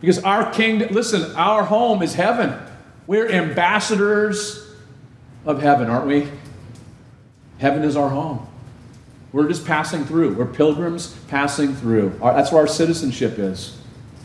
Because 0.00 0.18
our 0.20 0.50
kingdom, 0.50 0.94
listen, 0.94 1.36
our 1.36 1.62
home 1.62 2.02
is 2.02 2.14
heaven. 2.14 2.58
We're 3.06 3.30
ambassadors 3.30 4.66
of 5.44 5.60
heaven, 5.60 5.90
aren't 5.90 6.06
we? 6.06 6.26
Heaven 7.58 7.82
is 7.84 7.96
our 7.96 8.08
home. 8.08 8.48
We're 9.30 9.46
just 9.46 9.66
passing 9.66 10.06
through. 10.06 10.36
We're 10.36 10.46
pilgrims 10.46 11.14
passing 11.28 11.74
through. 11.74 12.18
That's 12.22 12.50
where 12.50 12.62
our 12.62 12.66
citizenship 12.66 13.38
is, 13.38 13.78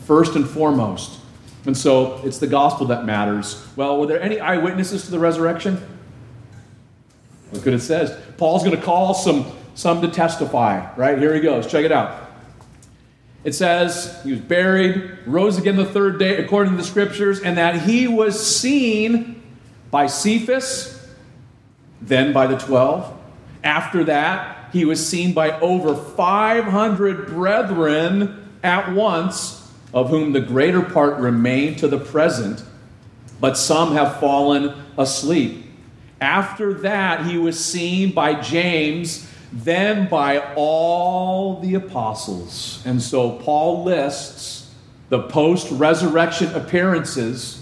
first 0.06 0.38
and 0.38 0.48
foremost. 0.48 1.20
And 1.66 1.78
so 1.78 2.22
it's 2.24 2.38
the 2.38 2.48
gospel 2.48 2.88
that 2.88 3.04
matters. 3.04 3.68
Well, 3.76 4.00
were 4.00 4.08
there 4.08 4.22
any 4.22 4.40
eyewitnesses 4.40 5.04
to 5.04 5.12
the 5.12 5.20
resurrection? 5.20 5.74
Look 7.52 7.66
what 7.66 7.74
it 7.74 7.82
says. 7.82 8.18
Paul's 8.38 8.64
going 8.64 8.78
to 8.78 8.82
call 8.82 9.14
some, 9.14 9.46
some 9.82 10.02
to 10.02 10.08
testify, 10.08 10.94
right? 10.96 11.18
Here 11.18 11.34
he 11.34 11.42
goes. 11.42 11.66
Check 11.66 11.84
it 11.84 11.92
out. 11.92 12.32
It 13.44 13.54
says 13.54 14.22
he 14.24 14.32
was 14.32 14.40
buried, 14.40 15.18
rose 15.26 15.58
again 15.58 15.76
the 15.76 15.86
third 15.86 16.20
day, 16.20 16.38
according 16.38 16.74
to 16.74 16.78
the 16.78 16.84
scriptures, 16.84 17.42
and 17.42 17.58
that 17.58 17.82
he 17.82 18.08
was 18.08 18.40
seen 18.40 19.42
by 19.90 20.06
Cephas, 20.06 21.10
then 22.00 22.34
by 22.34 22.46
the 22.46 22.58
twelve. 22.58 23.18
After 23.64 24.04
that, 24.06 24.70
he 24.72 24.86
was 24.86 25.06
seen 25.06 25.34
by 25.34 25.60
over 25.60 25.96
500 25.96 27.28
brethren 27.28 28.48
at 28.64 28.92
once 28.94 29.72
of 29.94 30.10
whom 30.10 30.32
the 30.32 30.40
greater 30.40 30.82
part 30.82 31.18
remain 31.18 31.76
to 31.78 31.88
the 31.88 31.98
present, 31.98 32.64
but 33.40 33.58
some 33.58 33.94
have 33.94 34.20
fallen 34.20 34.74
asleep. 34.98 35.66
After 36.22 36.76
that, 36.76 37.26
he 37.26 37.38
was 37.38 37.64
seen 37.64 38.14
by 38.14 38.40
James, 38.40 39.28
then 39.52 40.08
by 40.08 40.40
all 40.56 41.60
the 41.60 41.76
apostles. 41.76 42.82
And 42.86 43.02
so 43.02 43.32
Paul 43.40 43.84
lists 43.84 44.74
the 45.10 45.24
post 45.24 45.72
resurrection 45.72 46.54
appearances 46.54 47.58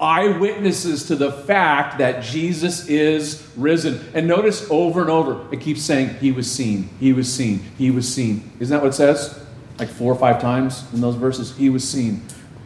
eyewitnesses 0.00 1.08
to 1.08 1.16
the 1.16 1.32
fact 1.32 1.98
that 1.98 2.22
Jesus 2.22 2.86
is 2.86 3.50
risen. 3.56 4.00
And 4.14 4.28
notice 4.28 4.64
over 4.70 5.00
and 5.00 5.10
over, 5.10 5.52
it 5.52 5.60
keeps 5.60 5.82
saying, 5.82 6.10
He 6.20 6.30
was 6.30 6.48
seen, 6.48 6.88
He 7.00 7.12
was 7.12 7.32
seen, 7.32 7.58
He 7.76 7.90
was 7.90 8.12
seen. 8.12 8.52
Isn't 8.60 8.72
that 8.76 8.82
what 8.82 8.90
it 8.90 8.94
says? 8.94 9.44
like 9.78 9.88
four 9.88 10.12
or 10.12 10.16
five 10.16 10.40
times 10.40 10.84
in 10.92 11.00
those 11.00 11.14
verses. 11.14 11.56
He 11.56 11.70
was 11.70 11.88
seen. 11.88 12.22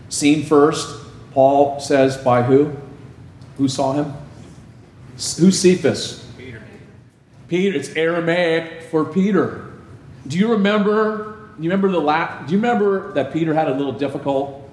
Seen 0.08 0.44
first, 0.44 1.04
Paul 1.32 1.78
says, 1.80 2.16
by 2.16 2.42
who? 2.42 2.74
Who 3.58 3.68
saw 3.68 3.92
him? 3.92 4.12
Who's 5.12 5.60
Cephas? 5.60 6.21
Peter. 7.52 7.76
It's 7.76 7.94
Aramaic 7.96 8.84
for 8.84 9.04
Peter. 9.04 9.70
Do 10.26 10.38
you 10.38 10.52
remember? 10.52 11.50
You 11.58 11.64
remember 11.64 11.90
the 11.90 12.00
last? 12.00 12.46
Do 12.46 12.52
you 12.54 12.58
remember 12.58 13.12
that 13.12 13.30
Peter 13.30 13.52
had 13.52 13.68
a 13.68 13.74
little 13.74 13.92
difficult 13.92 14.70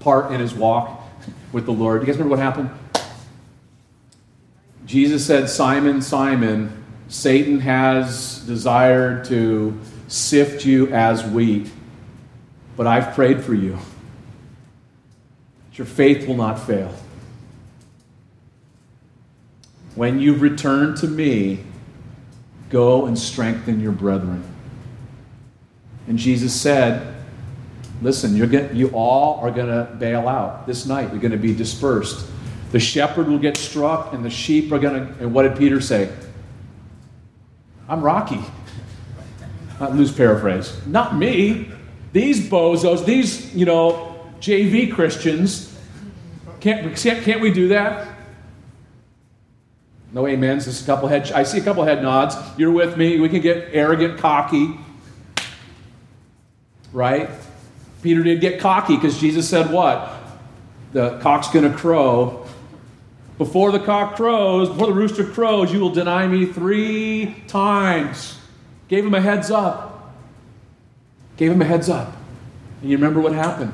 part 0.00 0.32
in 0.32 0.40
his 0.40 0.54
walk 0.54 1.02
with 1.52 1.66
the 1.66 1.72
Lord? 1.72 2.00
Do 2.00 2.06
you 2.06 2.10
guys 2.10 2.18
remember 2.18 2.36
what 2.36 2.42
happened? 2.42 2.70
Jesus 4.86 5.26
said, 5.26 5.50
Simon, 5.50 6.00
Simon, 6.00 6.82
Satan 7.08 7.60
has 7.60 8.38
desired 8.46 9.26
to 9.26 9.78
sift 10.06 10.64
you 10.64 10.90
as 10.90 11.22
wheat. 11.22 11.70
But 12.78 12.86
I've 12.86 13.14
prayed 13.14 13.44
for 13.44 13.52
you. 13.52 13.78
Your 15.74 15.86
faith 15.86 16.26
will 16.26 16.36
not 16.36 16.58
fail. 16.58 16.94
When 19.98 20.20
you 20.20 20.36
return 20.36 20.94
to 20.98 21.08
me, 21.08 21.58
go 22.70 23.06
and 23.06 23.18
strengthen 23.18 23.80
your 23.80 23.90
brethren. 23.90 24.44
And 26.06 26.16
Jesus 26.16 26.54
said, 26.54 27.16
Listen, 28.00 28.36
you're 28.36 28.46
get, 28.46 28.76
you 28.76 28.90
all 28.90 29.40
are 29.40 29.50
going 29.50 29.66
to 29.66 29.92
bail 29.96 30.28
out 30.28 30.68
this 30.68 30.86
night. 30.86 31.10
You're 31.10 31.20
going 31.20 31.32
to 31.32 31.36
be 31.36 31.52
dispersed. 31.52 32.30
The 32.70 32.78
shepherd 32.78 33.26
will 33.26 33.40
get 33.40 33.56
struck, 33.56 34.12
and 34.12 34.24
the 34.24 34.30
sheep 34.30 34.70
are 34.70 34.78
going 34.78 35.04
to. 35.04 35.12
And 35.18 35.34
what 35.34 35.42
did 35.42 35.58
Peter 35.58 35.80
say? 35.80 36.14
I'm 37.88 38.00
Rocky. 38.00 38.40
Not 39.80 39.96
loose 39.96 40.12
paraphrase. 40.12 40.80
Not 40.86 41.16
me. 41.16 41.72
These 42.12 42.48
bozos, 42.48 43.04
these, 43.04 43.52
you 43.52 43.66
know, 43.66 44.16
JV 44.38 44.92
Christians. 44.92 45.76
Can't, 46.60 46.96
can't 46.96 47.40
we 47.40 47.52
do 47.52 47.66
that? 47.66 48.17
No 50.12 50.26
amens. 50.26 50.64
Just 50.64 50.82
a 50.82 50.86
couple 50.86 51.08
head. 51.08 51.30
I 51.32 51.42
see 51.42 51.58
a 51.58 51.62
couple 51.62 51.84
head 51.84 52.02
nods. 52.02 52.36
You're 52.56 52.72
with 52.72 52.96
me. 52.96 53.20
We 53.20 53.28
can 53.28 53.40
get 53.40 53.68
arrogant, 53.72 54.18
cocky, 54.18 54.78
right? 56.92 57.28
Peter 58.02 58.22
did 58.22 58.40
get 58.40 58.60
cocky 58.60 58.96
because 58.96 59.20
Jesus 59.20 59.48
said 59.48 59.70
what? 59.70 60.14
The 60.92 61.18
cock's 61.18 61.48
going 61.48 61.70
to 61.70 61.76
crow. 61.76 62.46
Before 63.36 63.70
the 63.70 63.78
cock 63.78 64.16
crows, 64.16 64.68
before 64.68 64.86
the 64.86 64.94
rooster 64.94 65.24
crows, 65.24 65.72
you 65.72 65.78
will 65.78 65.92
deny 65.92 66.26
me 66.26 66.46
three 66.46 67.36
times. 67.46 68.38
Gave 68.88 69.04
him 69.06 69.14
a 69.14 69.20
heads 69.20 69.50
up. 69.50 70.14
Gave 71.36 71.52
him 71.52 71.62
a 71.62 71.64
heads 71.64 71.88
up. 71.88 72.16
And 72.80 72.90
you 72.90 72.96
remember 72.96 73.20
what 73.20 73.32
happened 73.32 73.72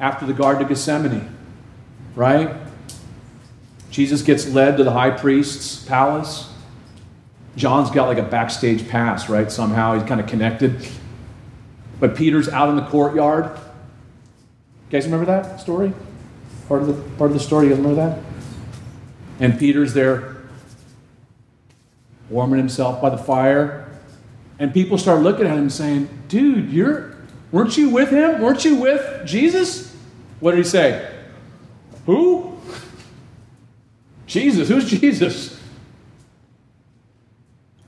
after 0.00 0.26
the 0.26 0.32
Garden 0.32 0.62
of 0.62 0.68
Gethsemane, 0.68 1.32
right? 2.16 2.56
Jesus 3.92 4.22
gets 4.22 4.48
led 4.48 4.78
to 4.78 4.84
the 4.84 4.90
high 4.90 5.10
priest's 5.10 5.84
palace. 5.84 6.50
John's 7.56 7.90
got 7.90 8.08
like 8.08 8.16
a 8.16 8.22
backstage 8.22 8.88
pass, 8.88 9.28
right? 9.28 9.52
Somehow 9.52 9.94
he's 9.94 10.08
kind 10.08 10.18
of 10.18 10.26
connected. 10.26 10.88
But 12.00 12.16
Peter's 12.16 12.48
out 12.48 12.70
in 12.70 12.76
the 12.76 12.86
courtyard. 12.86 13.44
You 13.54 13.60
guys 14.90 15.04
remember 15.04 15.26
that 15.26 15.60
story? 15.60 15.92
Part 16.68 16.80
of 16.80 16.88
the 16.88 16.94
part 17.18 17.30
of 17.30 17.34
the 17.34 17.42
story, 17.42 17.66
you 17.66 17.74
guys 17.74 17.80
remember 17.80 17.96
that? 17.96 18.18
And 19.38 19.58
Peter's 19.58 19.92
there 19.92 20.38
warming 22.30 22.58
himself 22.58 23.02
by 23.02 23.10
the 23.10 23.18
fire. 23.18 23.90
And 24.58 24.72
people 24.72 24.96
start 24.96 25.20
looking 25.20 25.46
at 25.46 25.58
him 25.58 25.68
saying, 25.68 26.08
Dude, 26.28 26.72
you're 26.72 27.14
weren't 27.50 27.76
you 27.76 27.90
with 27.90 28.08
him? 28.08 28.40
Weren't 28.40 28.64
you 28.64 28.76
with 28.76 29.26
Jesus? 29.26 29.94
What 30.40 30.52
did 30.52 30.58
he 30.58 30.64
say? 30.64 31.14
Who? 32.06 32.51
Jesus. 34.32 34.68
Who's 34.68 34.88
Jesus? 34.88 35.60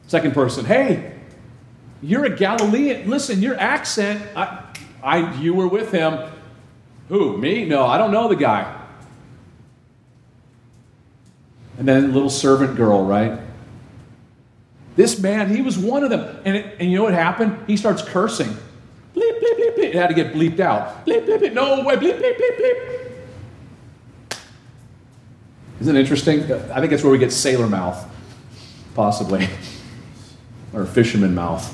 Second 0.07 0.35
person, 0.35 0.66
hey, 0.66 1.14
you're 2.02 2.26
a 2.26 2.37
Galilean. 2.37 3.09
Listen, 3.09 3.40
your 3.40 3.59
accent, 3.59 4.22
I, 4.37 4.62
I, 5.02 5.40
you 5.40 5.54
were 5.54 5.66
with 5.66 5.90
him. 5.90 6.30
Who? 7.09 7.38
Me? 7.38 7.64
No, 7.64 7.87
I 7.87 7.96
don't 7.96 8.12
know 8.12 8.28
the 8.28 8.37
guy. 8.37 8.83
And 11.78 11.88
then 11.88 12.12
little 12.12 12.30
servant 12.30 12.76
girl, 12.76 13.04
right? 13.04 13.40
This 14.96 15.18
man, 15.18 15.48
he 15.48 15.62
was 15.62 15.78
one 15.78 16.04
of 16.04 16.11
them. 16.11 16.42
And, 16.44 16.57
it, 16.57 16.76
and 16.78 16.90
you 16.90 16.98
know 16.98 17.04
what 17.04 17.14
happened? 17.14 17.59
He 17.66 17.78
starts 17.78 18.02
cursing. 18.02 18.54
Bleep, 19.14 19.40
bleep, 19.40 19.59
bleep, 19.59 19.76
bleep. 19.76 19.85
It 19.85 19.94
had 19.94 20.09
to 20.09 20.14
get 20.14 20.35
bleeped 20.35 20.61
out. 20.61 21.07
Bleep, 21.07 21.26
bleep, 21.26 21.38
bleep. 21.38 21.54
No 21.54 21.83
way. 21.83 21.96
Bleep, 21.96 22.20
bleep, 22.20 22.37
bleep, 22.37 22.59
bleep. 22.59 23.04
Isn't 25.80 25.96
it 25.96 26.00
interesting? 26.00 26.40
I 26.42 26.80
think 26.80 26.90
that's 26.90 27.02
where 27.02 27.12
we 27.12 27.18
get 27.18 27.32
sailor 27.32 27.66
mouth, 27.66 28.04
possibly, 28.94 29.48
or 30.72 30.87
fisherman 30.87 31.34
mouth. 31.34 31.72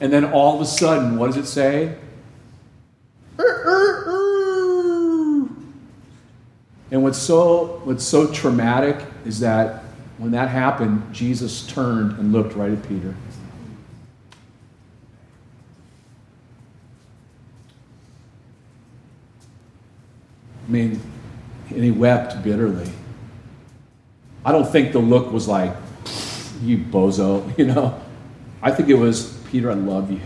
And 0.00 0.12
then 0.12 0.26
all 0.26 0.54
of 0.54 0.60
a 0.60 0.66
sudden, 0.66 1.18
what 1.18 1.26
does 1.26 1.36
it 1.36 1.46
say? 1.46 1.96
And 6.90 7.02
what's 7.02 7.18
so, 7.18 7.80
what's 7.84 8.04
so 8.04 8.32
traumatic 8.32 9.04
is 9.26 9.40
that 9.40 9.84
when 10.16 10.30
that 10.32 10.48
happened, 10.48 11.02
Jesus 11.12 11.66
turned 11.66 12.18
and 12.18 12.32
looked 12.32 12.54
right 12.54 12.72
at 12.72 12.88
Peter. 12.88 13.14
I 20.66 20.70
mean, 20.70 21.00
and 21.70 21.84
he 21.84 21.90
wept 21.90 22.42
bitterly. 22.42 22.90
I 24.44 24.52
don't 24.52 24.70
think 24.70 24.92
the 24.92 24.98
look 24.98 25.32
was 25.32 25.48
like, 25.48 25.74
you 26.62 26.78
bozo, 26.78 27.56
you 27.58 27.66
know. 27.66 28.00
I 28.62 28.70
think 28.70 28.88
it 28.88 28.94
was, 28.94 29.38
Peter, 29.50 29.70
I 29.70 29.74
love 29.74 30.10
you. 30.10 30.20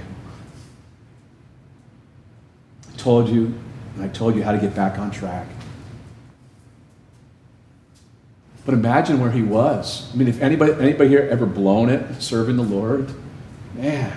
I 2.93 2.97
told 2.97 3.29
you, 3.29 3.55
and 3.95 4.05
I 4.05 4.09
told 4.09 4.37
you 4.37 4.43
how 4.43 4.53
to 4.53 4.59
get 4.59 4.75
back 4.75 4.99
on 4.99 5.11
track. 5.11 5.47
But 8.65 8.75
imagine 8.75 9.21
where 9.21 9.31
he 9.31 9.43
was. 9.43 10.09
I 10.13 10.17
mean, 10.17 10.29
if 10.29 10.41
anybody, 10.41 10.73
anybody 10.73 11.09
here 11.09 11.29
ever 11.31 11.47
blown 11.47 11.89
it 11.89 12.23
serving 12.23 12.57
the 12.57 12.63
Lord, 12.63 13.13
man. 13.75 14.17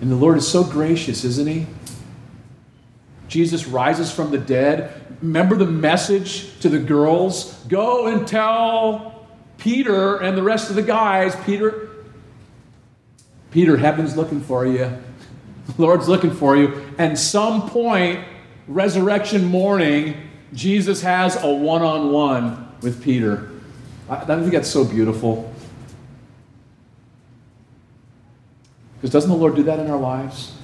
And 0.00 0.10
the 0.10 0.16
Lord 0.16 0.38
is 0.38 0.48
so 0.48 0.64
gracious, 0.64 1.24
isn't 1.24 1.46
he? 1.46 1.66
Jesus 3.28 3.66
rises 3.66 4.10
from 4.10 4.30
the 4.30 4.38
dead. 4.38 5.18
Remember 5.22 5.56
the 5.56 5.66
message 5.66 6.58
to 6.60 6.68
the 6.68 6.78
girls? 6.78 7.64
Go 7.68 8.06
and 8.06 8.26
tell 8.26 9.26
Peter 9.58 10.16
and 10.16 10.36
the 10.36 10.42
rest 10.42 10.70
of 10.70 10.76
the 10.76 10.82
guys, 10.82 11.36
Peter, 11.44 11.88
Peter, 13.50 13.76
heaven's 13.76 14.16
looking 14.16 14.40
for 14.40 14.66
you. 14.66 14.78
The 14.78 15.74
Lord's 15.82 16.08
looking 16.08 16.30
for 16.30 16.56
you. 16.56 16.86
And 16.98 17.18
some 17.18 17.68
point, 17.68 18.24
resurrection 18.66 19.44
morning, 19.44 20.28
Jesus 20.52 21.02
has 21.02 21.42
a 21.42 21.52
one 21.52 21.82
on 21.82 22.12
one 22.12 22.72
with 22.80 23.02
Peter. 23.02 23.50
I, 24.08 24.24
think 24.24 24.52
that's 24.52 24.68
so 24.68 24.84
beautiful. 24.84 25.52
Because 28.96 29.10
doesn't 29.10 29.30
the 29.30 29.36
Lord 29.36 29.54
do 29.54 29.62
that 29.64 29.78
in 29.78 29.90
our 29.90 29.98
lives? 29.98 30.57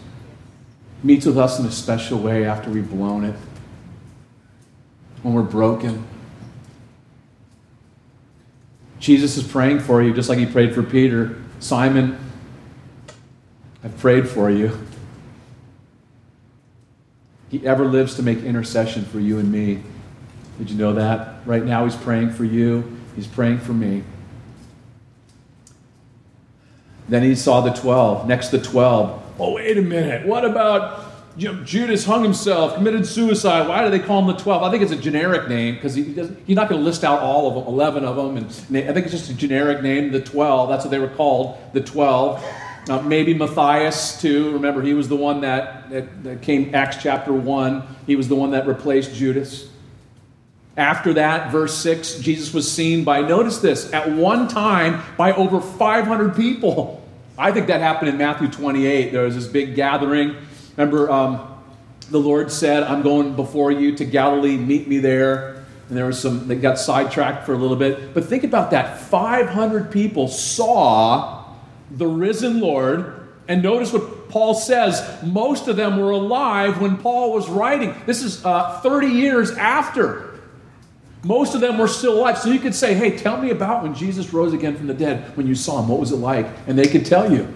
Meets 1.05 1.27
with 1.27 1.37
us 1.37 1.61
in 1.61 1.67
a 1.67 1.71
special 1.71 2.19
way 2.19 2.47
after 2.47 2.71
we've 2.71 2.89
blown 2.89 3.25
it, 3.25 3.37
when 5.23 5.35
we're 5.35 5.43
broken. 5.43 6.07
Jesus 8.99 9.37
is 9.37 9.47
praying 9.47 9.81
for 9.81 10.03
you 10.03 10.15
just 10.15 10.31
like 10.31 10.39
he 10.39 10.47
prayed 10.47 10.75
for 10.75 10.83
Peter. 10.83 11.37
Simon, 11.61 12.19
I've 13.85 13.97
prayed 13.99 14.27
for 14.27 14.51
you. 14.51 14.81
He 17.51 17.67
ever 17.67 17.85
lives 17.85 18.15
to 18.17 18.23
make 18.23 18.39
intercession 18.39 19.05
for 19.05 19.21
you 19.21 19.39
and 19.39 19.53
me. 19.53 19.83
Did 20.57 20.71
you 20.71 20.79
know 20.79 20.95
that? 20.95 21.47
Right 21.47 21.65
now, 21.65 21.85
He's 21.85 21.97
praying 21.97 22.31
for 22.31 22.45
you, 22.45 22.97
He's 23.15 23.27
praying 23.27 23.59
for 23.59 23.75
me. 23.75 24.05
Then 27.11 27.23
he 27.23 27.35
saw 27.35 27.61
the 27.61 27.73
12. 27.73 28.27
Next, 28.27 28.49
the 28.49 28.59
12. 28.59 29.24
Oh, 29.39 29.55
wait 29.55 29.77
a 29.77 29.83
minute. 29.83 30.27
What 30.27 30.45
about 30.45 31.37
Judas 31.37 32.05
hung 32.05 32.23
himself, 32.23 32.75
committed 32.75 33.05
suicide? 33.05 33.67
Why 33.67 33.85
do 33.85 33.91
they 33.91 33.99
call 33.99 34.21
him 34.21 34.29
the 34.29 34.41
12? 34.41 34.63
I 34.63 34.71
think 34.71 34.83
it's 34.83 34.93
a 34.93 34.97
generic 34.97 35.49
name 35.49 35.75
because 35.75 35.95
he 35.95 36.05
he's 36.05 36.55
not 36.57 36.69
going 36.69 36.81
to 36.81 36.85
list 36.85 37.03
out 37.03 37.21
all 37.21 37.49
of 37.49 37.55
them, 37.55 37.75
11 37.75 38.05
of 38.05 38.17
them. 38.17 38.37
And 38.37 38.47
I 38.47 38.93
think 38.93 39.07
it's 39.07 39.11
just 39.11 39.31
a 39.31 39.35
generic 39.35 39.83
name, 39.83 40.13
the 40.13 40.21
12. 40.21 40.69
That's 40.69 40.85
what 40.85 40.93
they 40.93 41.01
were 41.01 41.09
called, 41.09 41.59
the 41.73 41.81
12. 41.81 42.45
Uh, 42.89 43.01
maybe 43.01 43.35
Matthias, 43.35 44.21
too. 44.21 44.53
Remember, 44.53 44.83
he 44.83 44.95
was 44.95 45.09
the 45.09 45.17
one 45.17 45.41
that, 45.41 45.91
that, 45.91 46.23
that 46.23 46.43
came, 46.43 46.73
Acts 46.75 46.99
chapter 47.03 47.33
1. 47.33 47.83
He 48.07 48.15
was 48.15 48.29
the 48.29 48.37
one 48.37 48.53
that 48.53 48.67
replaced 48.69 49.15
Judas. 49.15 49.69
After 50.77 51.15
that, 51.15 51.51
verse 51.51 51.77
6, 51.79 52.19
Jesus 52.19 52.53
was 52.53 52.71
seen 52.71 53.03
by, 53.03 53.23
notice 53.23 53.59
this, 53.59 53.93
at 53.93 54.11
one 54.11 54.49
time 54.49 55.03
by 55.17 55.33
over 55.33 55.61
500 55.61 56.37
people. 56.37 57.04
I 57.37 57.51
think 57.51 57.67
that 57.67 57.81
happened 57.81 58.11
in 58.11 58.17
Matthew 58.17 58.49
28. 58.49 59.13
There 59.13 59.25
was 59.25 59.35
this 59.35 59.47
big 59.47 59.75
gathering. 59.75 60.37
Remember, 60.77 61.11
um, 61.11 61.63
the 62.11 62.19
Lord 62.19 62.53
said, 62.53 62.85
I'm 62.85 63.03
going 63.03 63.35
before 63.35 63.73
you 63.73 63.97
to 63.97 64.05
Galilee, 64.05 64.57
meet 64.57 64.87
me 64.87 64.99
there. 64.99 65.65
And 65.89 65.97
there 65.97 66.07
was 66.07 66.19
some, 66.19 66.47
they 66.47 66.55
got 66.55 66.79
sidetracked 66.79 67.45
for 67.45 67.53
a 67.53 67.57
little 67.57 67.77
bit. 67.77 68.15
But 68.15 68.25
think 68.25 68.45
about 68.45 68.71
that 68.71 68.99
500 68.99 69.91
people 69.91 70.29
saw 70.29 71.45
the 71.91 72.07
risen 72.07 72.61
Lord. 72.61 73.29
And 73.49 73.63
notice 73.63 73.93
what 73.93 74.29
Paul 74.29 74.55
says. 74.55 75.23
Most 75.23 75.69
of 75.69 75.77
them 75.77 75.99
were 75.99 76.13
alive 76.13 76.81
when 76.81 76.97
Paul 76.97 77.33
was 77.33 77.49
writing. 77.49 77.95
This 78.07 78.23
is 78.23 78.45
uh, 78.45 78.81
30 78.81 79.09
years 79.09 79.51
after. 79.53 80.34
Most 81.25 81.55
of 81.55 81.61
them 81.63 81.79
were 81.79 81.89
still 81.89 82.19
alive. 82.19 82.39
So 82.39 82.51
you 82.51 82.59
could 82.59 82.75
say, 82.75 82.95
hey, 82.95 83.17
tell 83.17 83.39
me 83.39 83.51
about 83.51 83.83
when 83.83 83.95
Jesus 83.95 84.33
rose 84.33 84.53
again 84.53 84.77
from 84.77 84.87
the 84.87 84.95
dead, 84.95 85.37
when 85.37 85.47
you 85.47 85.55
saw 85.55 85.81
him. 85.81 85.89
What 85.89 85.99
was 85.99 86.13
it 86.13 86.17
like? 86.17 86.47
And 86.67 86.79
they 86.79 86.87
could 86.87 87.07
tell 87.07 87.33
you. 87.33 87.53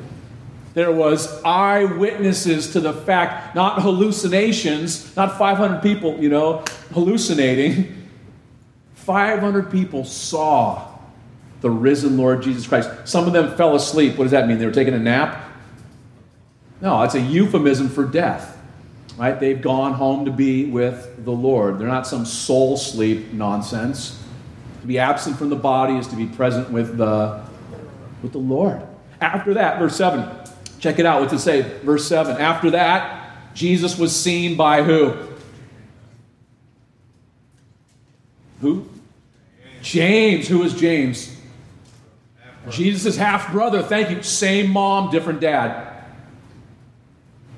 There 0.74 0.92
was 0.92 1.42
eyewitnesses 1.42 2.72
to 2.72 2.81
the 2.81 2.92
fact, 2.92 3.54
not 3.54 3.83
hallucinations, 3.83 5.14
not 5.16 5.37
500 5.37 5.83
people, 5.83 6.18
you 6.18 6.28
know, 6.28 6.64
hallucinating. 6.92 7.94
500 8.94 9.70
people 9.70 10.04
saw 10.04 10.87
the 11.61 11.70
risen 11.70 12.16
Lord 12.16 12.42
Jesus 12.42 12.66
Christ. 12.66 12.90
Some 13.04 13.26
of 13.26 13.33
them 13.33 13.57
fell 13.57 13.74
asleep. 13.74 14.16
What 14.16 14.24
does 14.24 14.33
that 14.33 14.46
mean? 14.46 14.59
They 14.59 14.66
were 14.66 14.72
taking 14.72 14.94
a 14.94 14.98
nap? 14.98 15.44
No, 16.81 17.02
it's 17.02 17.14
a 17.14 17.20
euphemism 17.20 17.88
for 17.88 18.04
death. 18.04 18.57
Right? 19.18 19.38
They've 19.38 19.61
gone 19.61 19.94
home 19.94 20.26
to 20.26 20.31
be 20.31 20.66
with 20.66 21.24
the 21.24 21.33
Lord. 21.33 21.78
They're 21.78 21.88
not 21.88 22.07
some 22.07 22.24
soul 22.24 22.76
sleep 22.76 23.33
nonsense. 23.33 24.22
To 24.81 24.87
be 24.87 24.98
absent 25.00 25.37
from 25.37 25.48
the 25.48 25.57
body 25.57 25.96
is 25.96 26.07
to 26.09 26.16
be 26.16 26.26
present 26.26 26.70
with 26.70 26.96
the 26.96 27.42
with 28.22 28.33
the 28.33 28.38
Lord. 28.38 28.81
After 29.20 29.54
that, 29.54 29.81
verse 29.81 29.96
7. 29.96 30.24
Check 30.78 31.00
it 31.00 31.07
out. 31.07 31.20
What's 31.20 31.33
it 31.33 31.40
say? 31.40 31.62
Verse 31.83 32.07
7. 32.07 32.37
After 32.37 32.70
that, 32.70 33.54
Jesus 33.54 33.98
was 33.98 34.14
seen 34.14 34.57
by 34.57 34.85
who? 34.85 35.16
Who? 38.61 38.88
James. 39.83 40.46
Who 40.46 40.62
is 40.62 40.74
James? 40.74 41.37
Jesus' 42.70 43.16
half 43.16 43.50
brother. 43.50 43.83
Thank 43.83 44.11
you. 44.11 44.22
Same 44.22 44.70
mom, 44.70 45.11
different 45.11 45.40
dad. 45.40 46.04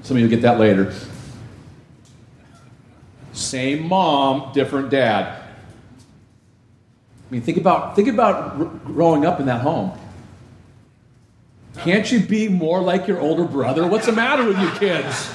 Some 0.02 0.16
of 0.16 0.22
you 0.22 0.28
get 0.28 0.42
that 0.42 0.58
later. 0.58 0.94
Same 3.40 3.88
mom, 3.88 4.52
different 4.52 4.90
dad. 4.90 5.42
I 7.28 7.32
mean, 7.32 7.42
think 7.42 7.58
about, 7.58 7.96
think 7.96 8.08
about 8.08 8.84
growing 8.84 9.24
up 9.24 9.40
in 9.40 9.46
that 9.46 9.62
home. 9.62 9.92
Can't 11.78 12.10
you 12.10 12.20
be 12.20 12.48
more 12.48 12.80
like 12.80 13.06
your 13.06 13.20
older 13.20 13.44
brother? 13.44 13.86
What's 13.86 14.06
the 14.06 14.12
matter 14.12 14.44
with 14.44 14.58
you 14.58 14.70
kids? 14.72 15.30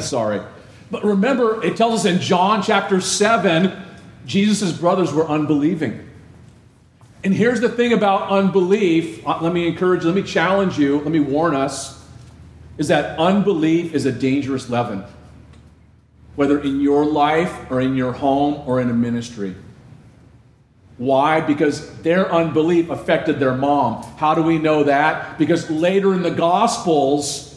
Sorry. 0.06 0.40
But 0.90 1.04
remember, 1.04 1.64
it 1.64 1.76
tells 1.76 2.04
us 2.04 2.04
in 2.04 2.20
John 2.20 2.62
chapter 2.62 3.00
7, 3.00 3.72
Jesus' 4.26 4.72
brothers 4.72 5.12
were 5.12 5.26
unbelieving. 5.26 6.08
And 7.24 7.34
here's 7.34 7.60
the 7.60 7.70
thing 7.70 7.92
about 7.92 8.30
unbelief. 8.30 9.26
Uh, 9.26 9.40
let 9.40 9.52
me 9.52 9.66
encourage 9.66 10.02
you, 10.02 10.08
let 10.08 10.14
me 10.14 10.22
challenge 10.22 10.78
you, 10.78 10.98
let 10.98 11.10
me 11.10 11.20
warn 11.20 11.56
us 11.56 12.04
is 12.76 12.88
that 12.88 13.18
unbelief 13.18 13.94
is 13.94 14.06
a 14.06 14.12
dangerous 14.12 14.68
leaven, 14.68 15.04
whether 16.36 16.60
in 16.60 16.80
your 16.80 17.04
life 17.04 17.70
or 17.70 17.80
in 17.80 17.94
your 17.94 18.12
home 18.12 18.62
or 18.66 18.80
in 18.80 18.90
a 18.90 18.94
ministry. 18.94 19.54
Why? 20.96 21.40
Because 21.40 22.02
their 22.02 22.32
unbelief 22.32 22.90
affected 22.90 23.40
their 23.40 23.54
mom. 23.54 24.02
How 24.16 24.34
do 24.34 24.42
we 24.42 24.58
know 24.58 24.84
that? 24.84 25.38
Because 25.38 25.68
later 25.70 26.14
in 26.14 26.22
the 26.22 26.30
Gospels, 26.30 27.50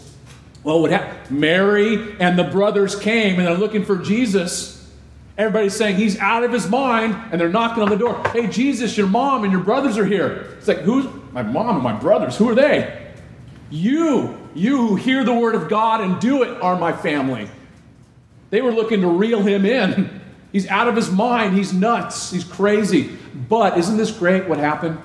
well, 0.63 0.81
what 0.81 0.91
happened? 0.91 1.39
Mary 1.39 2.15
and 2.19 2.37
the 2.37 2.43
brothers 2.43 2.95
came 2.95 3.37
and 3.37 3.47
they're 3.47 3.57
looking 3.57 3.85
for 3.85 3.97
Jesus. 3.97 4.73
Everybody's 5.37 5.75
saying 5.75 5.97
he's 5.97 6.17
out 6.17 6.43
of 6.43 6.51
his 6.51 6.67
mind, 6.67 7.15
and 7.31 7.39
they're 7.39 7.47
knocking 7.47 7.83
on 7.83 7.89
the 7.89 7.95
door. 7.95 8.19
Hey, 8.33 8.47
Jesus, 8.47 8.97
your 8.97 9.05
mom 9.05 9.43
and 9.43 9.53
your 9.53 9.61
brothers 9.61 9.95
are 9.95 10.05
here. 10.05 10.47
It's 10.57 10.67
like, 10.67 10.79
who's 10.79 11.05
my 11.31 11.43
mom 11.43 11.75
and 11.75 11.83
my 11.83 11.93
brothers? 11.93 12.35
Who 12.37 12.49
are 12.49 12.55
they? 12.55 13.13
You, 13.69 14.35
you 14.55 14.77
who 14.77 14.95
hear 14.95 15.23
the 15.23 15.35
word 15.35 15.53
of 15.53 15.69
God 15.69 16.01
and 16.01 16.19
do 16.19 16.41
it, 16.41 16.59
are 16.59 16.75
my 16.75 16.91
family. 16.91 17.47
They 18.49 18.61
were 18.61 18.71
looking 18.71 19.01
to 19.01 19.07
reel 19.07 19.41
him 19.41 19.65
in. 19.65 20.21
He's 20.51 20.67
out 20.67 20.87
of 20.87 20.95
his 20.95 21.11
mind. 21.11 21.55
He's 21.55 21.73
nuts. 21.73 22.31
He's 22.31 22.43
crazy. 22.43 23.17
But 23.49 23.77
isn't 23.77 23.97
this 23.97 24.11
great 24.11 24.47
what 24.47 24.57
happened? 24.57 24.99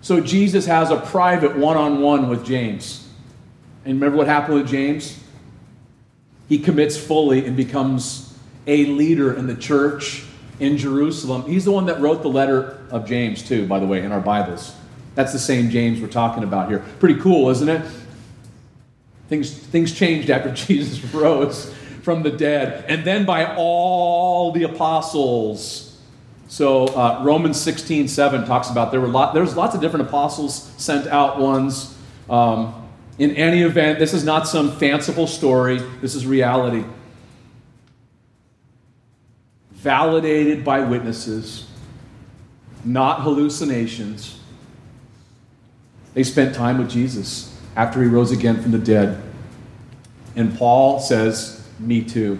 So 0.00 0.20
Jesus 0.20 0.66
has 0.66 0.90
a 0.90 0.98
private 0.98 1.56
one 1.56 1.76
on 1.76 2.00
one 2.00 2.28
with 2.28 2.44
James. 2.46 3.08
And 3.84 3.94
remember 3.94 4.18
what 4.18 4.26
happened 4.26 4.58
with 4.58 4.68
James? 4.68 5.18
He 6.48 6.58
commits 6.58 6.96
fully 6.96 7.44
and 7.44 7.56
becomes 7.56 8.38
a 8.66 8.86
leader 8.86 9.34
in 9.34 9.46
the 9.46 9.56
church 9.56 10.24
in 10.60 10.78
Jerusalem. 10.78 11.42
He's 11.42 11.64
the 11.64 11.72
one 11.72 11.86
that 11.86 12.00
wrote 12.00 12.22
the 12.22 12.28
letter 12.28 12.78
of 12.90 13.06
James, 13.06 13.42
too, 13.42 13.66
by 13.66 13.80
the 13.80 13.86
way, 13.86 14.02
in 14.02 14.12
our 14.12 14.20
Bibles. 14.20 14.74
That's 15.14 15.32
the 15.32 15.38
same 15.38 15.70
James 15.70 16.00
we're 16.00 16.08
talking 16.08 16.44
about 16.44 16.68
here. 16.68 16.84
Pretty 17.00 17.20
cool, 17.20 17.50
isn't 17.50 17.68
it? 17.68 17.82
Things, 19.28 19.52
things 19.52 19.92
changed 19.92 20.30
after 20.30 20.52
Jesus 20.66 21.02
rose 21.12 21.74
from 22.06 22.22
the 22.22 22.30
dead, 22.30 22.84
and 22.86 23.04
then 23.04 23.24
by 23.24 23.52
all 23.56 24.52
the 24.52 24.62
apostles. 24.62 25.98
So 26.46 26.86
uh, 26.86 27.20
Romans 27.24 27.60
16, 27.60 28.06
7 28.06 28.46
talks 28.46 28.70
about 28.70 28.92
there 28.92 29.00
were 29.00 29.08
lot, 29.08 29.34
there's 29.34 29.56
lots 29.56 29.74
of 29.74 29.80
different 29.80 30.06
apostles 30.06 30.72
sent 30.76 31.08
out 31.08 31.40
ones. 31.40 31.98
Um, 32.30 32.88
in 33.18 33.32
any 33.32 33.62
event, 33.62 33.98
this 33.98 34.14
is 34.14 34.22
not 34.22 34.46
some 34.46 34.70
fanciful 34.76 35.26
story. 35.26 35.78
This 36.00 36.14
is 36.14 36.24
reality. 36.24 36.84
Validated 39.72 40.64
by 40.64 40.82
witnesses, 40.82 41.66
not 42.84 43.22
hallucinations. 43.22 44.38
They 46.14 46.22
spent 46.22 46.54
time 46.54 46.78
with 46.78 46.88
Jesus 46.88 47.60
after 47.74 48.00
he 48.00 48.08
rose 48.08 48.30
again 48.30 48.62
from 48.62 48.70
the 48.70 48.78
dead. 48.78 49.20
And 50.36 50.56
Paul 50.56 51.00
says, 51.00 51.55
Me 51.78 52.02
too. 52.02 52.38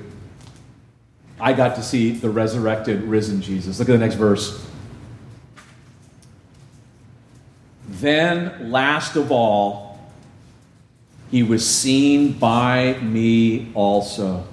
I 1.38 1.52
got 1.52 1.76
to 1.76 1.82
see 1.82 2.12
the 2.12 2.30
resurrected, 2.30 3.02
risen 3.02 3.42
Jesus. 3.42 3.78
Look 3.78 3.88
at 3.88 3.92
the 3.92 3.98
next 3.98 4.14
verse. 4.14 4.66
Then, 7.88 8.70
last 8.70 9.16
of 9.16 9.30
all, 9.30 9.98
he 11.30 11.42
was 11.42 11.68
seen 11.68 12.32
by 12.32 12.94
me 13.00 13.70
also, 13.74 14.46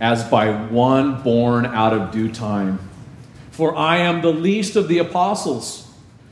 as 0.00 0.24
by 0.24 0.50
one 0.50 1.22
born 1.22 1.66
out 1.66 1.92
of 1.92 2.10
due 2.10 2.32
time. 2.32 2.78
For 3.50 3.76
I 3.76 3.98
am 3.98 4.22
the 4.22 4.32
least 4.32 4.76
of 4.76 4.88
the 4.88 4.98
apostles 4.98 5.88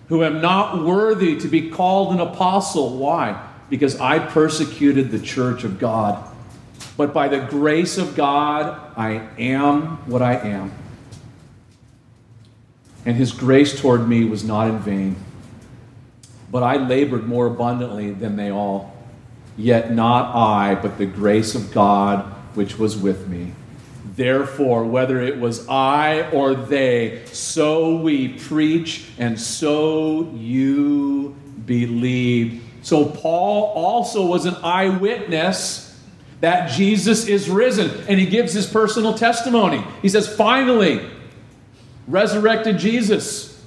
who 0.08 0.24
am 0.24 0.40
not 0.40 0.84
worthy 0.84 1.38
to 1.38 1.48
be 1.48 1.70
called 1.70 2.12
an 2.12 2.20
apostle. 2.20 2.98
Why? 2.98 3.48
Because 3.70 3.98
I 4.00 4.18
persecuted 4.18 5.10
the 5.10 5.20
church 5.20 5.64
of 5.64 5.78
God. 5.78 6.31
But 6.96 7.14
by 7.14 7.28
the 7.28 7.40
grace 7.40 7.98
of 7.98 8.14
God, 8.14 8.78
I 8.96 9.28
am 9.38 9.98
what 10.08 10.22
I 10.22 10.34
am. 10.34 10.72
And 13.04 13.16
his 13.16 13.32
grace 13.32 13.80
toward 13.80 14.08
me 14.08 14.24
was 14.24 14.44
not 14.44 14.68
in 14.68 14.78
vain. 14.78 15.16
But 16.50 16.62
I 16.62 16.76
labored 16.76 17.26
more 17.26 17.46
abundantly 17.46 18.10
than 18.10 18.36
they 18.36 18.50
all. 18.50 18.96
Yet 19.56 19.92
not 19.92 20.34
I, 20.34 20.74
but 20.74 20.98
the 20.98 21.06
grace 21.06 21.54
of 21.54 21.72
God 21.72 22.24
which 22.54 22.78
was 22.78 22.96
with 22.96 23.28
me. 23.28 23.52
Therefore, 24.14 24.84
whether 24.84 25.20
it 25.20 25.38
was 25.38 25.66
I 25.68 26.30
or 26.30 26.54
they, 26.54 27.22
so 27.26 27.96
we 27.96 28.28
preach, 28.28 29.06
and 29.18 29.40
so 29.40 30.30
you 30.34 31.34
believe. 31.64 32.62
So, 32.82 33.06
Paul 33.06 33.72
also 33.74 34.26
was 34.26 34.44
an 34.44 34.56
eyewitness 34.62 35.91
that 36.42 36.68
Jesus 36.70 37.28
is 37.28 37.48
risen, 37.48 37.88
and 38.08 38.18
he 38.18 38.26
gives 38.26 38.52
his 38.52 38.66
personal 38.66 39.14
testimony. 39.14 39.82
He 40.02 40.08
says, 40.08 40.26
Finally, 40.26 41.08
resurrected 42.08 42.78
Jesus. 42.78 43.64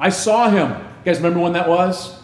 I 0.00 0.08
saw 0.08 0.48
him. 0.48 0.70
You 0.70 1.04
guys 1.04 1.18
remember 1.18 1.40
when 1.40 1.52
that 1.52 1.68
was? 1.68 2.18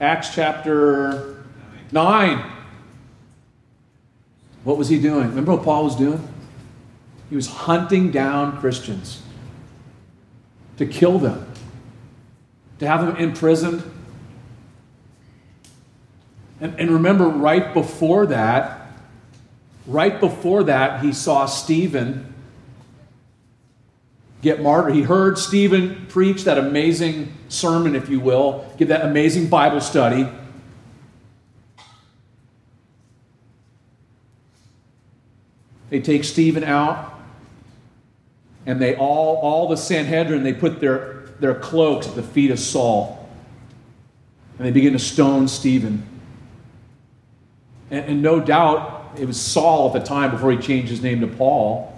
Acts 0.00 0.34
chapter 0.34 1.44
9. 1.92 2.50
What 4.64 4.78
was 4.78 4.88
he 4.88 4.98
doing? 4.98 5.28
Remember 5.28 5.54
what 5.54 5.64
Paul 5.64 5.84
was 5.84 5.96
doing? 5.96 6.26
He 7.28 7.36
was 7.36 7.46
hunting 7.46 8.10
down 8.10 8.58
Christians 8.58 9.20
to 10.78 10.86
kill 10.86 11.18
them, 11.18 11.46
to 12.78 12.86
have 12.86 13.04
them 13.04 13.16
imprisoned. 13.16 13.82
And, 16.58 16.80
and 16.80 16.90
remember, 16.90 17.28
right 17.28 17.74
before 17.74 18.24
that, 18.28 18.85
right 19.86 20.18
before 20.18 20.64
that, 20.64 21.02
he 21.02 21.12
saw 21.12 21.46
Stephen 21.46 22.34
get 24.42 24.62
martyred. 24.62 24.94
He 24.94 25.02
heard 25.02 25.38
Stephen 25.38 26.06
preach 26.08 26.44
that 26.44 26.58
amazing 26.58 27.32
sermon, 27.48 27.96
if 27.96 28.08
you 28.08 28.20
will, 28.20 28.72
give 28.78 28.88
that 28.88 29.04
amazing 29.04 29.48
Bible 29.48 29.80
study. 29.80 30.28
They 35.90 36.00
take 36.00 36.24
Stephen 36.24 36.64
out 36.64 37.14
and 38.66 38.80
they 38.80 38.96
all, 38.96 39.36
all 39.36 39.68
the 39.68 39.76
Sanhedrin, 39.76 40.42
they 40.42 40.52
put 40.52 40.80
their, 40.80 41.28
their 41.38 41.54
cloaks 41.54 42.08
at 42.08 42.16
the 42.16 42.22
feet 42.22 42.50
of 42.50 42.58
Saul. 42.58 43.28
And 44.58 44.66
they 44.66 44.72
begin 44.72 44.92
to 44.92 44.98
stone 44.98 45.46
Stephen. 45.46 46.04
And, 47.90 48.04
and 48.06 48.22
no 48.22 48.40
doubt 48.40 48.95
it 49.18 49.26
was 49.26 49.40
Saul 49.40 49.88
at 49.88 50.00
the 50.00 50.06
time 50.06 50.30
before 50.30 50.52
he 50.52 50.58
changed 50.58 50.88
his 50.88 51.02
name 51.02 51.20
to 51.20 51.26
Paul. 51.26 51.92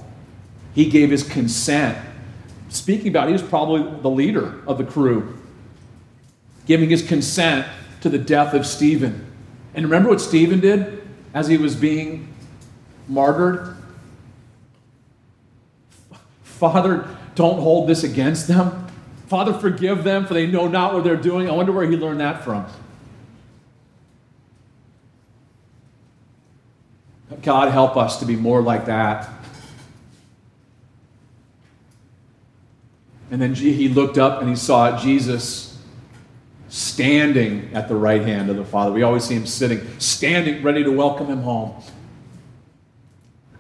He 0.74 0.88
gave 0.88 1.11
his 1.11 1.22
consent. 1.22 1.98
Speaking 2.68 3.09
about, 3.09 3.28
he 3.28 3.33
was 3.33 3.42
probably 3.42 4.00
the 4.00 4.11
leader 4.11 4.62
of 4.66 4.78
the 4.78 4.85
crew, 4.85 5.38
giving 6.66 6.90
his 6.90 7.07
consent 7.07 7.66
to 8.00 8.09
the 8.09 8.18
death 8.18 8.54
of 8.54 8.66
Stephen. 8.66 9.26
And 9.74 9.85
remember 9.85 10.11
what 10.11 10.20
Stephen 10.20 10.61
did 10.61 11.02
as 11.35 11.48
he 11.48 11.57
was 11.57 11.74
being 11.74 12.28
martyred? 13.09 13.76
Father, 16.42 17.09
don't 17.35 17.61
hold 17.61 17.88
this 17.88 18.04
against 18.04 18.48
them. 18.48 18.87
Father, 19.28 19.52
forgive 19.52 20.04
them, 20.04 20.26
for 20.26 20.35
they 20.35 20.46
know 20.46 20.68
not 20.68 20.94
what 20.94 21.04
they're 21.04 21.16
doing. 21.16 21.48
I 21.48 21.52
wonder 21.52 21.70
where 21.72 21.88
he 21.88 21.96
learned 21.96 22.20
that 22.20 22.42
from. 22.44 22.66
God, 27.42 27.70
help 27.70 27.96
us 27.96 28.20
to 28.20 28.26
be 28.26 28.36
more 28.36 28.62
like 28.62 28.86
that. 28.86 29.28
And 33.30 33.40
then 33.40 33.55
he 33.55 33.88
looked 33.88 34.16
up 34.16 34.40
and 34.40 34.48
he 34.48 34.57
saw 34.57 34.98
Jesus 34.98 35.78
standing 36.68 37.70
at 37.74 37.88
the 37.88 37.96
right 37.96 38.22
hand 38.22 38.50
of 38.50 38.57
the 38.57 38.64
Father. 38.64 38.92
We 38.92 39.03
always 39.03 39.24
see 39.24 39.34
him 39.34 39.46
sitting, 39.46 39.86
standing, 39.98 40.62
ready 40.62 40.82
to 40.84 40.90
welcome 40.90 41.26
him 41.26 41.42
home. 41.42 41.82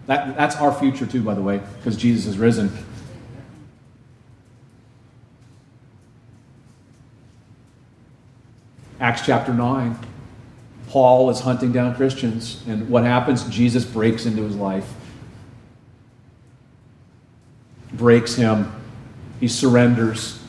That, 0.06 0.36
that's 0.36 0.56
our 0.56 0.72
future, 0.72 1.06
too, 1.06 1.22
by 1.22 1.34
the 1.34 1.42
way, 1.42 1.60
because 1.76 1.96
Jesus 1.96 2.26
is 2.26 2.38
risen. 2.38 2.72
Acts 9.00 9.24
chapter 9.24 9.52
9. 9.52 9.98
Paul 10.88 11.28
is 11.30 11.40
hunting 11.40 11.70
down 11.70 11.94
Christians, 11.94 12.62
and 12.66 12.88
what 12.88 13.04
happens? 13.04 13.44
Jesus 13.48 13.84
breaks 13.84 14.24
into 14.24 14.42
his 14.42 14.56
life, 14.56 14.90
breaks 17.92 18.34
him, 18.34 18.72
he 19.38 19.48
surrenders. 19.48 20.42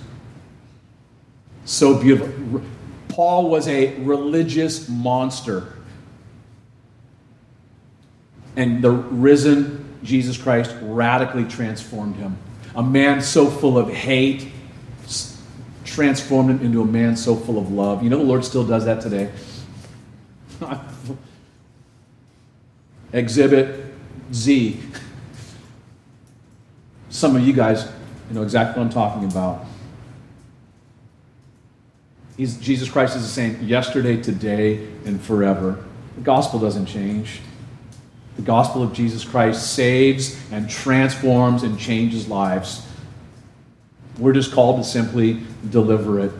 So 1.65 1.99
beautiful. 1.99 2.63
Paul 3.09 3.49
was 3.49 3.67
a 3.67 3.95
religious 3.99 4.87
monster. 4.89 5.73
And 8.55 8.81
the 8.81 8.91
risen 8.91 9.85
Jesus 10.03 10.37
Christ 10.37 10.75
radically 10.81 11.43
transformed 11.43 12.15
him. 12.15 12.37
A 12.75 12.81
man 12.81 13.21
so 13.21 13.49
full 13.49 13.77
of 13.77 13.89
hate 13.89 14.51
transformed 15.83 16.49
him 16.49 16.65
into 16.65 16.81
a 16.81 16.85
man 16.85 17.17
so 17.17 17.35
full 17.35 17.59
of 17.59 17.71
love. 17.71 18.03
You 18.03 18.09
know, 18.09 18.17
the 18.17 18.23
Lord 18.23 18.45
still 18.45 18.65
does 18.65 18.85
that 18.85 19.01
today. 19.01 19.31
Exhibit 23.13 23.93
Z. 24.33 24.79
Some 27.09 27.35
of 27.35 27.45
you 27.45 27.53
guys 27.53 27.89
know 28.29 28.43
exactly 28.43 28.79
what 28.79 28.87
I'm 28.87 28.93
talking 28.93 29.29
about. 29.29 29.65
He's, 32.37 32.57
Jesus 32.57 32.89
Christ 32.89 33.15
is 33.15 33.23
the 33.23 33.27
same 33.27 33.61
yesterday, 33.63 34.21
today, 34.21 34.87
and 35.05 35.21
forever. 35.21 35.83
The 36.15 36.21
gospel 36.21 36.59
doesn't 36.59 36.85
change. 36.85 37.41
The 38.37 38.41
gospel 38.43 38.81
of 38.81 38.93
Jesus 38.93 39.25
Christ 39.25 39.73
saves 39.73 40.39
and 40.51 40.69
transforms 40.69 41.63
and 41.63 41.77
changes 41.77 42.29
lives. 42.29 42.85
We're 44.17 44.33
just 44.33 44.53
called 44.53 44.77
to 44.77 44.83
simply 44.87 45.41
deliver 45.69 46.19
it. 46.21 46.31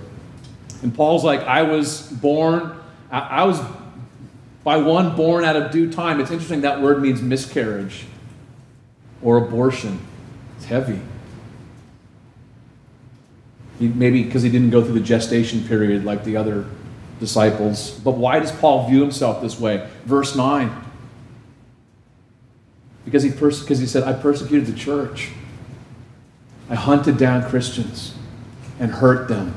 And 0.82 0.96
Paul's 0.96 1.26
like, 1.26 1.42
I 1.42 1.64
was 1.64 2.10
born, 2.10 2.78
I 3.12 3.44
was 3.44 3.60
by 4.64 4.78
one 4.78 5.16
born 5.16 5.46
out 5.46 5.56
of 5.56 5.72
due 5.72 5.92
time. 5.92 6.20
It's 6.20 6.32
interesting 6.32 6.62
that 6.62 6.82
word 6.82 7.02
means 7.02 7.22
miscarriage 7.22 8.06
or 9.22 9.38
abortion. 9.38 10.00
It's 10.58 10.66
heavy. 10.66 11.00
Maybe 13.80 14.24
because 14.24 14.44
he 14.44 14.50
didn't 14.50 14.72
go 14.72 14.84
through 14.84 14.96
the 14.96 15.06
gestation 15.06 15.66
period 15.66 16.04
like 16.04 16.26
the 16.26 16.36
other 16.36 16.66
disciples. 17.20 17.92
But 17.92 18.12
why 18.12 18.40
does 18.40 18.52
Paul 18.52 18.90
view 18.90 19.02
himself 19.02 19.42
this 19.42 19.60
way? 19.60 19.88
Verse 20.06 20.36
9. 20.36 20.86
Because 23.06 23.24
he, 23.24 23.32
pers- 23.32 23.62
because 23.62 23.80
he 23.80 23.88
said, 23.88 24.04
I 24.04 24.14
persecuted 24.14 24.68
the 24.68 24.78
church. 24.78 25.30
I 26.70 26.76
hunted 26.76 27.18
down 27.18 27.50
Christians 27.50 28.14
and 28.80 28.92
hurt 28.92 29.28
them. 29.28 29.56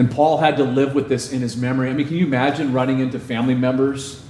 And 0.00 0.10
Paul 0.10 0.38
had 0.38 0.56
to 0.56 0.64
live 0.64 0.94
with 0.94 1.10
this 1.10 1.30
in 1.30 1.42
his 1.42 1.58
memory. 1.58 1.90
I 1.90 1.92
mean, 1.92 2.08
can 2.08 2.16
you 2.16 2.24
imagine 2.24 2.72
running 2.72 3.00
into 3.00 3.20
family 3.20 3.54
members? 3.54 4.24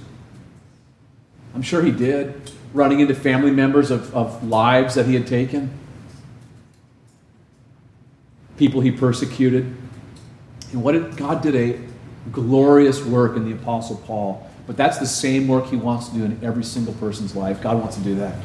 I'm 1.55 1.61
sure 1.61 1.81
he 1.81 1.93
did. 1.93 2.51
Running 2.73 2.99
into 2.99 3.15
family 3.15 3.51
members 3.51 3.89
of, 3.89 4.13
of 4.13 4.43
lives 4.43 4.95
that 4.95 5.05
he 5.05 5.13
had 5.13 5.25
taken, 5.25 5.71
people 8.57 8.81
he 8.81 8.91
persecuted. 8.91 9.73
And 10.73 10.83
what 10.83 10.91
did, 10.91 11.15
God 11.15 11.41
did 11.41 11.55
a 11.55 11.79
glorious 12.33 13.01
work 13.05 13.37
in 13.37 13.45
the 13.45 13.53
Apostle 13.53 13.95
Paul. 13.95 14.45
But 14.67 14.75
that's 14.75 14.97
the 14.97 15.07
same 15.07 15.47
work 15.47 15.67
he 15.67 15.77
wants 15.77 16.09
to 16.09 16.15
do 16.15 16.25
in 16.25 16.37
every 16.43 16.65
single 16.65 16.95
person's 16.95 17.33
life. 17.33 17.61
God 17.61 17.79
wants 17.79 17.95
to 17.95 18.03
do 18.03 18.15
that 18.15 18.35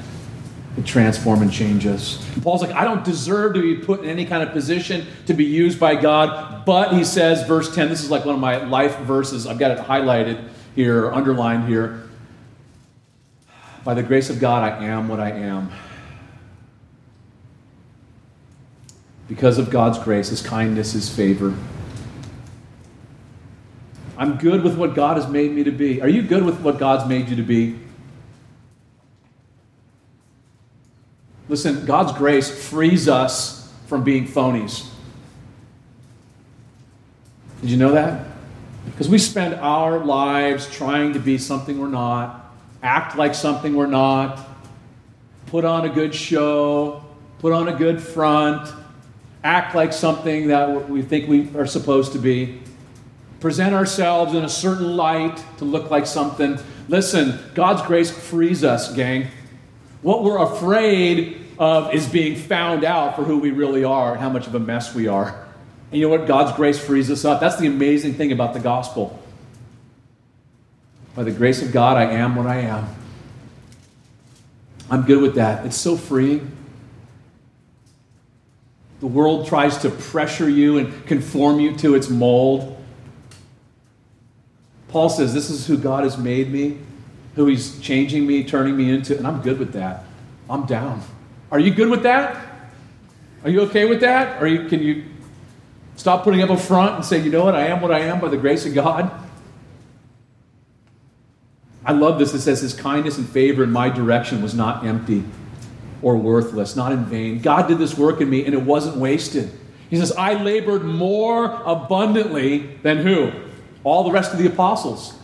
transform 0.85 1.43
and 1.43 1.53
change 1.53 1.87
us. 1.87 2.25
Paul's 2.43 2.61
like, 2.61 2.73
I 2.73 2.85
don't 2.85 3.05
deserve 3.05 3.55
to 3.55 3.63
be 3.63 3.77
put 3.77 4.01
in 4.01 4.11
any 4.11 4.27
kind 4.27 4.43
of 4.43 4.53
position 4.53 5.07
to 5.27 5.35
be 5.35 5.45
used 5.45 5.81
by 5.81 5.97
God, 5.97 6.65
but 6.67 6.93
he 6.93 7.03
says, 7.03 7.47
verse 7.47 7.75
10, 7.75 7.89
this 7.89 8.03
is 8.03 8.11
like 8.11 8.25
one 8.25 8.35
of 8.35 8.41
my 8.41 8.65
life 8.65 8.99
verses. 8.99 9.47
I've 9.47 9.59
got 9.59 9.71
it 9.71 9.79
highlighted 9.79 10.49
here, 10.75 11.11
underlined 11.11 11.67
here. 11.69 12.03
By 13.85 13.95
the 13.95 14.03
grace 14.03 14.31
of 14.31 14.39
God, 14.39 14.65
I 14.65 14.85
am 14.85 15.09
what 15.09 15.21
I 15.21 15.31
am. 15.31 15.73
Because 19.29 19.59
of 19.59 19.71
God's 19.71 19.99
grace, 19.99 20.29
His 20.29 20.43
kindness, 20.43 20.93
His 20.93 21.09
favor. 21.09 21.57
I'm 24.19 24.37
good 24.37 24.63
with 24.63 24.77
what 24.77 24.95
God 24.95 25.17
has 25.17 25.29
made 25.29 25.53
me 25.53 25.65
to 25.65 25.71
be. 25.71 26.01
Are 26.01 26.09
you 26.09 26.23
good 26.23 26.45
with 26.45 26.61
what 26.61 26.79
God's 26.79 27.09
made 27.09 27.29
you 27.29 27.37
to 27.37 27.43
be? 27.43 27.79
Listen, 31.49 31.87
God's 31.87 32.13
grace 32.13 32.69
frees 32.69 33.09
us 33.09 33.73
from 33.87 34.03
being 34.03 34.27
phonies. 34.27 34.89
Did 37.61 37.71
you 37.71 37.77
know 37.77 37.93
that? 37.93 38.27
Because 38.87 39.09
we 39.09 39.19
spend 39.19 39.55
our 39.55 40.05
lives 40.05 40.71
trying 40.71 41.13
to 41.13 41.19
be 41.19 41.39
something 41.39 41.79
we're 41.79 41.89
not, 41.89 42.53
act 42.83 43.17
like 43.17 43.35
something 43.35 43.75
we're 43.75 43.87
not, 43.87 44.41
put 45.47 45.65
on 45.65 45.85
a 45.85 45.89
good 45.89 46.15
show, 46.15 47.05
put 47.39 47.53
on 47.53 47.69
a 47.69 47.75
good 47.75 48.01
front, 48.01 48.73
act 49.45 49.75
like 49.75 49.93
something 49.93 50.49
that 50.49 50.89
we 50.89 51.03
think 51.03 51.29
we 51.29 51.49
are 51.57 51.67
supposed 51.67 52.13
to 52.13 52.19
be, 52.19 52.61
present 53.41 53.75
ourselves 53.75 54.35
in 54.35 54.45
a 54.45 54.49
certain 54.49 54.97
light 54.97 55.43
to 55.59 55.65
look 55.65 55.91
like 55.91 56.07
something. 56.07 56.59
Listen, 56.89 57.39
God's 57.55 57.83
grace 57.83 58.11
frees 58.11 58.65
us, 58.65 58.93
gang. 58.95 59.29
What 60.03 60.23
we're 60.23 60.39
afraid 60.39 61.47
of 61.59 61.95
is 61.95 62.09
being 62.09 62.37
found 62.37 62.85
out 62.85 63.17
for 63.17 63.25
who 63.25 63.39
we 63.39 63.51
really 63.51 63.85
are 63.85 64.13
and 64.13 64.21
how 64.21 64.29
much 64.29 64.47
of 64.47 64.55
a 64.55 64.61
mess 64.61 64.95
we 64.95 65.09
are. 65.09 65.47
And 65.91 66.01
you 66.01 66.09
know 66.09 66.17
what? 66.17 66.27
God's 66.27 66.55
grace 66.57 66.79
frees 66.79 67.11
us 67.11 67.25
up. 67.25 67.41
That's 67.41 67.57
the 67.57 67.67
amazing 67.67 68.15
thing 68.15 68.33
about 68.33 68.55
the 68.55 68.61
gospel. 68.61 69.19
By 71.15 71.23
the 71.23 71.33
grace 71.33 71.63
of 71.63 71.73
God, 71.73 71.97
I 71.97 72.13
am 72.13 72.37
what 72.37 72.47
I 72.47 72.61
am. 72.61 72.89
I'm 74.91 75.03
good 75.03 75.23
with 75.23 75.37
that. 75.37 75.65
It's 75.65 75.77
so 75.77 75.97
freeing. 75.97 76.57
The 79.01 79.07
world 79.07 79.47
tries 79.47 79.79
to 79.79 79.91
pressure 79.91 80.49
you 80.49 80.79
and 80.79 81.07
conform 81.07 81.61
you 81.61 81.77
to 81.79 81.95
its 81.95 82.09
mold. 82.09 82.73
Paul 84.89 85.09
says, 85.09 85.35
This 85.35 85.51
is 85.51 85.67
who 85.67 85.77
God 85.77 86.05
has 86.05 86.17
made 86.17 86.51
me, 86.51 86.79
who 87.37 87.47
He's 87.47 87.79
changing 87.81 88.27
me, 88.27 88.43
turning 88.43 88.77
me 88.77 88.91
into, 88.91 89.17
and 89.17 89.27
I'm 89.27 89.41
good 89.43 89.59
with 89.59 89.73
that. 89.75 90.05
I'm 90.51 90.67
down. 90.67 91.03
Are 91.53 91.61
you 91.61 91.73
good 91.73 91.89
with 91.89 92.03
that? 92.03 92.45
Are 93.45 93.51
you 93.51 93.61
okay 93.63 93.85
with 93.85 94.01
that? 94.01 94.43
Or 94.43 94.47
you, 94.49 94.69
can 94.69 94.83
you 94.83 95.05
stop 95.95 96.25
putting 96.25 96.43
up 96.43 96.51
a 96.51 96.57
front 96.57 96.97
and 96.97 97.05
say, 97.05 97.23
you 97.23 97.31
know 97.31 97.45
what, 97.45 97.55
I 97.55 97.67
am 97.69 97.81
what 97.81 97.93
I 97.93 98.01
am 98.01 98.21
by 98.21 98.29
the 98.29 98.37
grace 98.37 98.67
of 98.67 98.75
God? 98.75 99.11
I 101.85 101.93
love 101.93 102.19
this. 102.19 102.35
It 102.35 102.41
says, 102.41 102.61
His 102.61 102.75
kindness 102.75 103.17
and 103.17 103.29
favor 103.29 103.63
in 103.63 103.71
my 103.71 103.89
direction 103.89 104.43
was 104.43 104.55
not 104.55 104.85
empty 104.85 105.23
or 106.03 106.17
worthless, 106.17 106.75
not 106.75 106.93
in 106.93 107.05
vain. 107.05 107.41
God 107.41 107.69
did 107.69 107.79
this 107.79 107.97
work 107.97 108.21
in 108.21 108.29
me 108.29 108.45
and 108.45 108.55
it 108.55 108.63
wasn't 108.63 108.97
wasted. 108.97 109.51
He 109.89 109.97
says, 109.97 110.13
I 110.13 110.43
labored 110.43 110.85
more 110.85 111.63
abundantly 111.65 112.77
than 112.83 112.99
who? 112.99 113.31
All 113.85 114.03
the 114.03 114.11
rest 114.11 114.33
of 114.33 114.39
the 114.39 114.47
apostles. 114.47 115.17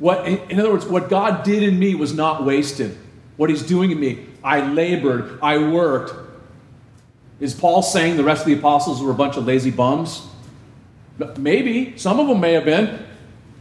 What, 0.00 0.26
in 0.26 0.58
other 0.58 0.72
words, 0.72 0.86
what 0.86 1.08
God 1.08 1.44
did 1.44 1.62
in 1.62 1.78
me 1.78 1.94
was 1.94 2.12
not 2.12 2.44
wasted. 2.44 2.98
What 3.36 3.50
He's 3.50 3.62
doing 3.62 3.92
in 3.92 4.00
me 4.00 4.26
I 4.42 4.66
labored, 4.66 5.38
I 5.42 5.58
worked. 5.58 6.14
Is 7.38 7.54
Paul 7.54 7.82
saying 7.82 8.16
the 8.16 8.24
rest 8.24 8.42
of 8.42 8.46
the 8.48 8.54
apostles 8.54 9.02
were 9.02 9.10
a 9.10 9.14
bunch 9.14 9.36
of 9.36 9.46
lazy 9.46 9.70
bums? 9.70 10.26
Maybe. 11.38 11.96
Some 11.96 12.18
of 12.18 12.26
them 12.26 12.40
may 12.40 12.54
have 12.54 12.64
been. 12.64 13.06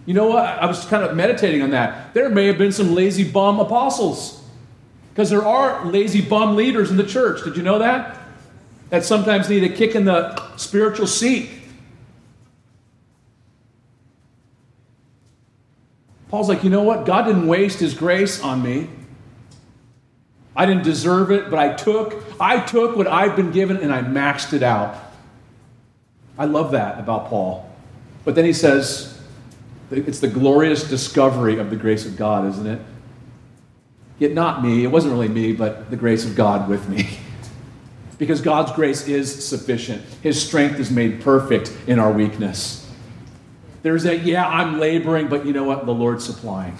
You 0.05 0.13
know 0.13 0.27
what? 0.27 0.43
I 0.43 0.65
was 0.65 0.85
kind 0.85 1.03
of 1.03 1.15
meditating 1.15 1.61
on 1.61 1.71
that. 1.71 2.13
There 2.13 2.29
may 2.29 2.47
have 2.47 2.57
been 2.57 2.71
some 2.71 2.95
lazy 2.95 3.29
bum 3.29 3.59
apostles. 3.59 4.41
Because 5.13 5.29
there 5.29 5.45
are 5.45 5.85
lazy 5.85 6.21
bum 6.21 6.55
leaders 6.55 6.91
in 6.91 6.97
the 6.97 7.05
church. 7.05 7.43
Did 7.43 7.57
you 7.57 7.63
know 7.63 7.79
that? 7.79 8.17
That 8.89 9.05
sometimes 9.05 9.49
need 9.49 9.63
a 9.63 9.69
kick 9.69 9.95
in 9.95 10.05
the 10.05 10.55
spiritual 10.57 11.07
seat. 11.07 11.49
Paul's 16.29 16.47
like, 16.47 16.63
you 16.63 16.69
know 16.69 16.83
what? 16.83 17.05
God 17.05 17.23
didn't 17.23 17.47
waste 17.47 17.79
his 17.79 17.93
grace 17.93 18.41
on 18.41 18.61
me. 18.61 18.89
I 20.55 20.65
didn't 20.65 20.83
deserve 20.83 21.31
it, 21.31 21.49
but 21.49 21.59
I 21.59 21.73
took 21.73 22.23
I 22.39 22.59
took 22.59 22.95
what 22.95 23.07
I've 23.07 23.35
been 23.35 23.51
given 23.51 23.77
and 23.77 23.93
I 23.93 24.01
maxed 24.01 24.53
it 24.53 24.63
out. 24.63 24.95
I 26.37 26.45
love 26.45 26.71
that 26.71 26.99
about 26.99 27.27
Paul. 27.27 27.69
But 28.25 28.35
then 28.35 28.45
he 28.45 28.53
says 28.53 29.19
it's 29.91 30.19
the 30.19 30.27
glorious 30.27 30.87
discovery 30.87 31.57
of 31.57 31.69
the 31.69 31.75
grace 31.75 32.05
of 32.05 32.15
God, 32.15 32.47
isn't 32.47 32.67
it? 32.67 32.81
Yet 34.19 34.33
not 34.33 34.61
me, 34.61 34.83
it 34.83 34.87
wasn't 34.87 35.13
really 35.13 35.29
me, 35.29 35.53
but 35.53 35.89
the 35.89 35.95
grace 35.95 36.25
of 36.25 36.35
God 36.35 36.69
with 36.69 36.87
me. 36.89 37.09
because 38.17 38.41
God's 38.41 38.71
grace 38.73 39.07
is 39.07 39.47
sufficient. 39.47 40.03
His 40.21 40.39
strength 40.45 40.79
is 40.79 40.91
made 40.91 41.21
perfect 41.21 41.75
in 41.87 41.99
our 41.99 42.11
weakness. 42.11 42.78
There's 43.81 44.05
a, 44.05 44.17
yeah, 44.17 44.47
I'm 44.47 44.79
laboring, 44.79 45.27
but 45.27 45.45
you 45.45 45.53
know 45.53 45.63
what? 45.63 45.85
The 45.85 45.93
Lord's 45.93 46.25
supplying. 46.25 46.77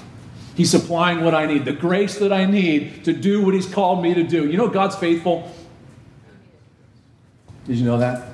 He's 0.55 0.71
supplying 0.71 1.23
what 1.23 1.33
I 1.33 1.45
need, 1.45 1.63
the 1.63 1.71
grace 1.71 2.19
that 2.19 2.33
I 2.33 2.45
need 2.45 3.05
to 3.05 3.13
do 3.13 3.41
what 3.43 3.53
He's 3.53 3.71
called 3.71 4.03
me 4.03 4.13
to 4.13 4.23
do. 4.23 4.49
You 4.49 4.57
know, 4.57 4.67
God's 4.67 4.95
faithful. 4.95 5.53
Did 7.65 7.77
you 7.77 7.85
know 7.85 7.97
that? 7.97 8.27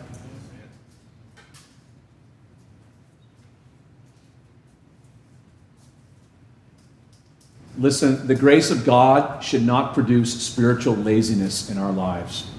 Listen, 7.78 8.26
the 8.26 8.36
grace 8.36 8.72
of 8.72 8.86
God 8.86 9.44
should 9.44 9.64
not 9.64 9.94
produce 9.94 10.42
spiritual 10.42 10.96
laziness 10.96 11.70
in 11.70 11.78
our 11.78 11.92
lives. 11.92 12.50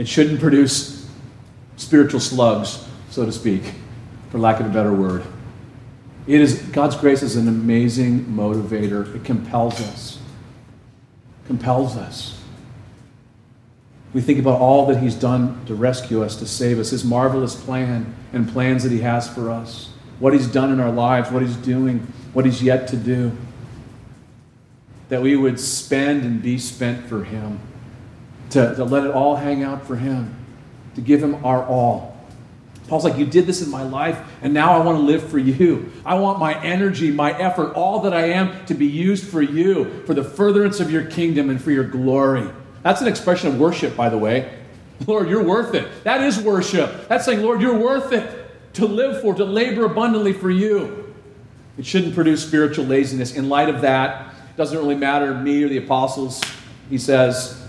It 0.00 0.08
shouldn't 0.08 0.40
produce 0.40 1.06
spiritual 1.76 2.20
slugs, 2.20 2.88
so 3.10 3.26
to 3.26 3.30
speak, 3.30 3.60
for 4.30 4.38
lack 4.38 4.58
of 4.58 4.64
a 4.64 4.70
better 4.70 4.94
word. 4.94 5.22
It 6.26 6.40
is 6.40 6.62
God's 6.72 6.96
grace 6.96 7.22
is 7.22 7.36
an 7.36 7.48
amazing 7.48 8.24
motivator. 8.24 9.14
It 9.14 9.24
compels 9.24 9.78
us. 9.78 10.18
Compels 11.46 11.98
us. 11.98 12.42
We 14.14 14.22
think 14.22 14.38
about 14.38 14.58
all 14.58 14.86
that 14.86 15.02
He's 15.02 15.14
done 15.14 15.62
to 15.66 15.74
rescue 15.74 16.24
us, 16.24 16.34
to 16.36 16.46
save 16.46 16.78
us, 16.78 16.88
His 16.88 17.04
marvelous 17.04 17.54
plan 17.54 18.14
and 18.32 18.48
plans 18.48 18.84
that 18.84 18.92
He 18.92 19.00
has 19.00 19.28
for 19.28 19.50
us, 19.50 19.90
what 20.18 20.32
He's 20.32 20.46
done 20.46 20.72
in 20.72 20.80
our 20.80 20.90
lives, 20.90 21.30
what 21.30 21.42
He's 21.42 21.56
doing, 21.56 21.98
what 22.32 22.46
He's 22.46 22.62
yet 22.62 22.88
to 22.88 22.96
do. 22.96 23.32
That 25.10 25.20
we 25.20 25.36
would 25.36 25.60
spend 25.60 26.22
and 26.22 26.40
be 26.40 26.56
spent 26.56 27.06
for 27.06 27.22
Him, 27.22 27.60
to, 28.50 28.74
to 28.74 28.84
let 28.84 29.04
it 29.04 29.12
all 29.12 29.36
hang 29.36 29.62
out 29.62 29.86
for 29.86 29.96
Him, 29.96 30.34
to 30.94 31.00
give 31.00 31.22
Him 31.22 31.44
our 31.44 31.64
all. 31.64 32.16
Paul's 32.88 33.04
like, 33.04 33.18
You 33.18 33.26
did 33.26 33.46
this 33.46 33.62
in 33.62 33.70
my 33.70 33.82
life, 33.82 34.18
and 34.42 34.52
now 34.52 34.72
I 34.72 34.84
want 34.84 34.98
to 34.98 35.02
live 35.02 35.28
for 35.28 35.38
you. 35.38 35.92
I 36.04 36.14
want 36.14 36.38
my 36.38 36.60
energy, 36.62 37.10
my 37.10 37.36
effort, 37.38 37.74
all 37.74 38.00
that 38.00 38.12
I 38.12 38.30
am 38.30 38.66
to 38.66 38.74
be 38.74 38.86
used 38.86 39.28
for 39.28 39.40
you, 39.40 40.02
for 40.06 40.14
the 40.14 40.24
furtherance 40.24 40.80
of 40.80 40.90
your 40.90 41.04
kingdom 41.04 41.50
and 41.50 41.62
for 41.62 41.70
your 41.70 41.84
glory. 41.84 42.50
That's 42.82 43.00
an 43.00 43.06
expression 43.06 43.48
of 43.48 43.60
worship, 43.60 43.96
by 43.96 44.08
the 44.08 44.18
way. 44.18 44.58
Lord, 45.06 45.28
you're 45.28 45.44
worth 45.44 45.74
it. 45.74 45.88
That 46.04 46.22
is 46.22 46.40
worship. 46.40 47.08
That's 47.08 47.24
saying, 47.24 47.42
Lord, 47.42 47.60
you're 47.62 47.78
worth 47.78 48.12
it 48.12 48.50
to 48.74 48.86
live 48.86 49.20
for, 49.20 49.34
to 49.34 49.44
labor 49.44 49.84
abundantly 49.84 50.32
for 50.32 50.50
you. 50.50 51.14
It 51.78 51.86
shouldn't 51.86 52.14
produce 52.14 52.46
spiritual 52.46 52.84
laziness. 52.86 53.34
In 53.34 53.48
light 53.48 53.68
of 53.68 53.82
that, 53.82 54.34
it 54.50 54.56
doesn't 54.56 54.76
really 54.76 54.96
matter 54.96 55.32
me 55.34 55.62
or 55.62 55.68
the 55.68 55.78
apostles. 55.78 56.42
He 56.88 56.98
says, 56.98 57.59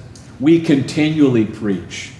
we 0.41 0.59
continually 0.59 1.45
preach. 1.45 2.11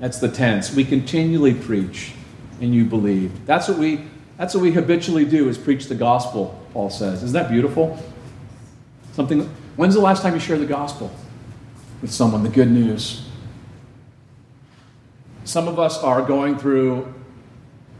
That's 0.00 0.18
the 0.18 0.28
tense. 0.28 0.74
We 0.74 0.84
continually 0.84 1.54
preach 1.54 2.12
and 2.60 2.74
you 2.74 2.84
believe. 2.84 3.46
That's 3.46 3.68
what 3.68 3.78
we 3.78 4.06
that's 4.36 4.54
what 4.54 4.62
we 4.62 4.72
habitually 4.72 5.26
do 5.26 5.48
is 5.48 5.58
preach 5.58 5.86
the 5.86 5.94
gospel, 5.94 6.58
Paul 6.72 6.90
says. 6.90 7.22
Isn't 7.22 7.34
that 7.34 7.50
beautiful? 7.50 8.02
Something 9.12 9.42
when's 9.76 9.94
the 9.94 10.00
last 10.00 10.22
time 10.22 10.34
you 10.34 10.40
shared 10.40 10.60
the 10.60 10.66
gospel? 10.66 11.12
with 12.00 12.12
someone, 12.12 12.42
the 12.42 12.48
good 12.48 12.70
news. 12.70 13.26
Some 15.44 15.68
of 15.68 15.78
us 15.78 16.02
are 16.02 16.22
going 16.22 16.58
through, 16.58 17.12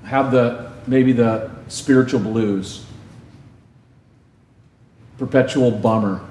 have 0.05 0.31
the 0.31 0.71
maybe 0.87 1.13
the 1.13 1.51
spiritual 1.69 2.21
blues, 2.21 2.85
perpetual 5.19 5.71
bummer. 5.71 6.25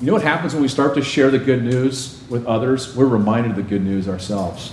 You 0.00 0.08
know 0.08 0.12
what 0.14 0.22
happens 0.22 0.52
when 0.52 0.62
we 0.62 0.68
start 0.68 0.94
to 0.96 1.02
share 1.02 1.30
the 1.30 1.38
good 1.38 1.62
news 1.62 2.22
with 2.28 2.44
others? 2.46 2.96
We're 2.96 3.06
reminded 3.06 3.52
of 3.52 3.56
the 3.56 3.62
good 3.62 3.84
news 3.84 4.08
ourselves. 4.08 4.72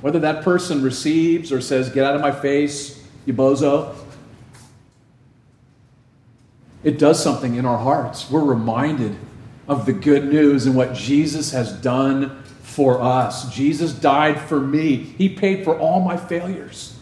Whether 0.00 0.20
that 0.20 0.44
person 0.44 0.82
receives 0.82 1.52
or 1.52 1.60
says, 1.60 1.90
Get 1.90 2.04
out 2.04 2.14
of 2.14 2.20
my 2.20 2.32
face, 2.32 3.04
you 3.26 3.34
bozo, 3.34 3.94
it 6.82 6.98
does 6.98 7.22
something 7.22 7.56
in 7.56 7.66
our 7.66 7.78
hearts. 7.78 8.30
We're 8.30 8.44
reminded 8.44 9.16
of 9.68 9.86
the 9.86 9.92
good 9.92 10.24
news 10.24 10.66
and 10.66 10.74
what 10.74 10.94
Jesus 10.94 11.52
has 11.52 11.72
done 11.72 12.42
for 12.62 13.00
us. 13.00 13.52
Jesus 13.52 13.92
died 13.92 14.40
for 14.40 14.60
me, 14.60 14.96
He 14.96 15.28
paid 15.28 15.64
for 15.64 15.78
all 15.78 16.00
my 16.00 16.16
failures, 16.16 16.96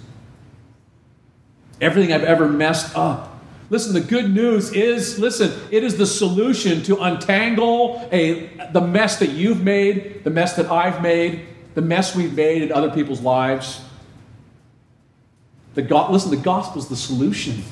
everything 1.80 2.12
I've 2.12 2.24
ever 2.24 2.48
messed 2.48 2.96
up. 2.96 3.27
Listen, 3.70 3.92
the 3.92 4.00
good 4.00 4.34
news 4.34 4.72
is 4.72 5.18
listen, 5.18 5.52
it 5.70 5.84
is 5.84 5.98
the 5.98 6.06
solution 6.06 6.82
to 6.84 6.96
untangle 7.02 8.08
a, 8.10 8.46
the 8.72 8.80
mess 8.80 9.18
that 9.18 9.30
you've 9.30 9.62
made, 9.62 10.24
the 10.24 10.30
mess 10.30 10.54
that 10.54 10.70
I've 10.70 11.02
made, 11.02 11.46
the 11.74 11.82
mess 11.82 12.16
we've 12.16 12.34
made 12.34 12.62
in 12.62 12.72
other 12.72 12.90
people's 12.90 13.20
lives. 13.20 13.82
The 15.74 15.82
go- 15.82 16.10
listen, 16.10 16.30
the 16.30 16.36
gospel 16.38 16.80
is 16.80 16.88
the 16.88 16.96
solution. 16.96 17.62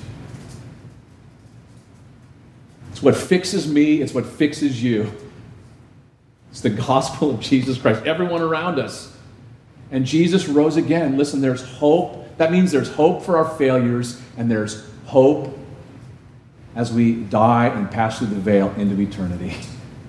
It's 2.93 3.03
what 3.03 3.17
fixes 3.17 3.71
me, 3.71 4.03
it's 4.03 4.13
what 4.13 4.27
fixes 4.27 4.83
you. 4.83 5.11
It's 6.51 6.61
the 6.61 6.71
gospel 6.71 7.31
of 7.31 7.41
Jesus 7.41 7.79
Christ, 7.79 8.05
everyone 8.05 8.43
around 8.43 8.79
us. 8.79 9.17
And 9.91 10.05
Jesus 10.05 10.47
rose 10.49 10.77
again. 10.77 11.17
Listen, 11.17 11.41
there's 11.41 11.63
hope. 11.63 12.37
That 12.39 12.53
means 12.53 12.73
there's 12.73 12.91
hope 12.93 13.23
for 13.23 13.39
our 13.39 13.57
failures, 13.57 14.21
and 14.37 14.51
there's 14.51 14.85
hope 15.07 15.56
as 16.77 16.93
we 16.93 17.15
die 17.15 17.67
and 17.69 17.91
pass 17.91 18.19
through 18.19 18.29
the 18.29 18.37
veil 18.37 18.73
into 18.77 19.01
eternity 19.01 19.57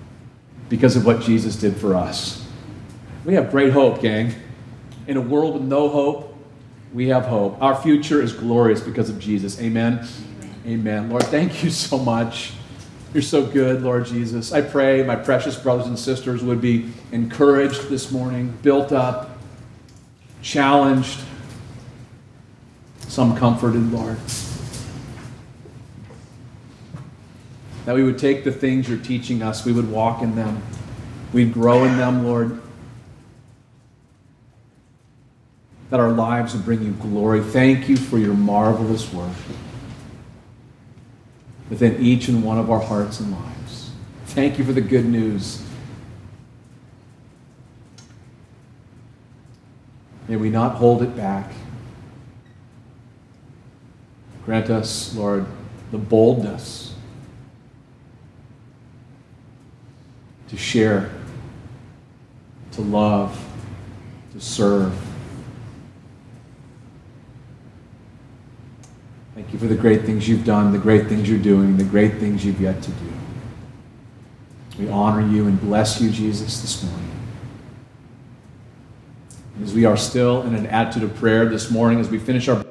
because 0.70 0.95
of 0.95 1.05
what 1.05 1.22
Jesus 1.22 1.55
did 1.55 1.78
for 1.78 1.95
us. 1.95 2.45
We 3.26 3.34
have 3.34 3.49
great 3.49 3.74
hope, 3.74 4.01
gang. 4.01 4.36
In 5.07 5.18
a 5.18 5.22
world 5.22 5.53
with 5.55 5.63
no 5.63 5.88
hope, 5.88 6.38
we 6.93 7.07
have 7.07 7.26
hope. 7.26 7.59
Our 7.61 7.76
future 7.76 8.22
is 8.22 8.34
glorious 8.34 8.82
because 8.82 9.09
of 9.09 9.18
Jesus. 9.18 9.59
Amen. 9.61 10.05
Amen. 10.65 10.65
Amen. 10.65 11.09
Lord, 11.09 11.24
thank 11.24 11.63
you 11.63 11.70
so 11.70 11.97
much. 11.97 12.51
You're 13.13 13.24
so 13.24 13.45
good, 13.45 13.82
Lord 13.82 14.05
Jesus. 14.05 14.51
I 14.51 14.61
pray 14.61 15.03
my 15.03 15.15
precious 15.15 15.55
brothers 15.55 15.88
and 15.88 15.97
sisters 15.97 16.43
would 16.43 16.59
be 16.59 16.91
encouraged 17.13 17.88
this 17.89 18.11
morning, 18.11 18.57
built 18.61 18.91
up, 18.91 19.38
challenged, 20.41 21.22
some 23.07 23.36
comforted, 23.38 23.91
Lord. 23.91 24.18
That 27.88 27.95
we 27.95 28.03
would 28.03 28.19
take 28.19 28.43
the 28.43 28.51
things 28.51 28.89
you're 28.89 28.97
teaching 28.97 29.41
us, 29.41 29.63
we 29.63 29.71
would 29.71 29.89
walk 29.89 30.21
in 30.21 30.35
them, 30.35 30.61
we'd 31.31 31.53
grow 31.53 31.85
in 31.85 31.95
them, 31.95 32.25
Lord. 32.25 32.59
That 35.89 36.01
our 36.01 36.11
lives 36.11 36.53
would 36.53 36.65
bring 36.65 36.83
you 36.83 36.91
glory. 36.91 37.39
Thank 37.39 37.88
you 37.88 37.95
for 37.95 38.17
your 38.17 38.33
marvelous 38.33 39.13
work 39.13 39.31
within 41.69 42.01
each 42.01 42.27
and 42.27 42.43
one 42.43 42.57
of 42.57 42.69
our 42.69 42.81
hearts 42.81 43.21
and 43.21 43.31
lives. 43.31 43.91
Thank 44.25 44.59
you 44.59 44.65
for 44.65 44.73
the 44.73 44.81
good 44.81 45.05
news. 45.05 45.63
May 50.27 50.35
we 50.35 50.49
not 50.49 50.75
hold 50.75 51.01
it 51.03 51.15
back. 51.15 51.53
Grant 54.43 54.69
us, 54.69 55.15
Lord, 55.15 55.45
the 55.91 55.97
boldness 55.97 56.86
to 60.49 60.57
share, 60.57 61.09
to 62.71 62.81
love, 62.81 63.43
to 64.33 64.39
serve 64.39 64.93
Thank 69.37 69.53
you 69.53 69.59
for 69.59 69.67
the 69.67 69.79
great 69.79 70.01
things 70.01 70.27
you've 70.27 70.43
done, 70.43 70.71
the 70.71 70.79
great 70.79 71.05
things 71.05 71.29
you're 71.29 71.37
doing, 71.37 71.77
the 71.77 71.83
great 71.83 72.15
things 72.15 72.43
you've 72.43 72.59
yet 72.59 72.81
to 72.81 72.89
do. 72.89 73.13
We 74.79 74.89
honor 74.89 75.25
you 75.25 75.45
and 75.45 75.61
bless 75.61 76.01
you, 76.01 76.09
Jesus, 76.09 76.59
this 76.59 76.83
morning. 76.83 77.11
As 79.61 79.75
we 79.75 79.85
are 79.85 79.95
still 79.95 80.41
in 80.41 80.55
an 80.55 80.65
attitude 80.65 81.03
of 81.03 81.15
prayer 81.17 81.45
this 81.45 81.69
morning, 81.69 81.99
as 81.99 82.09
we 82.09 82.17
finish 82.17 82.47
our 82.47 82.65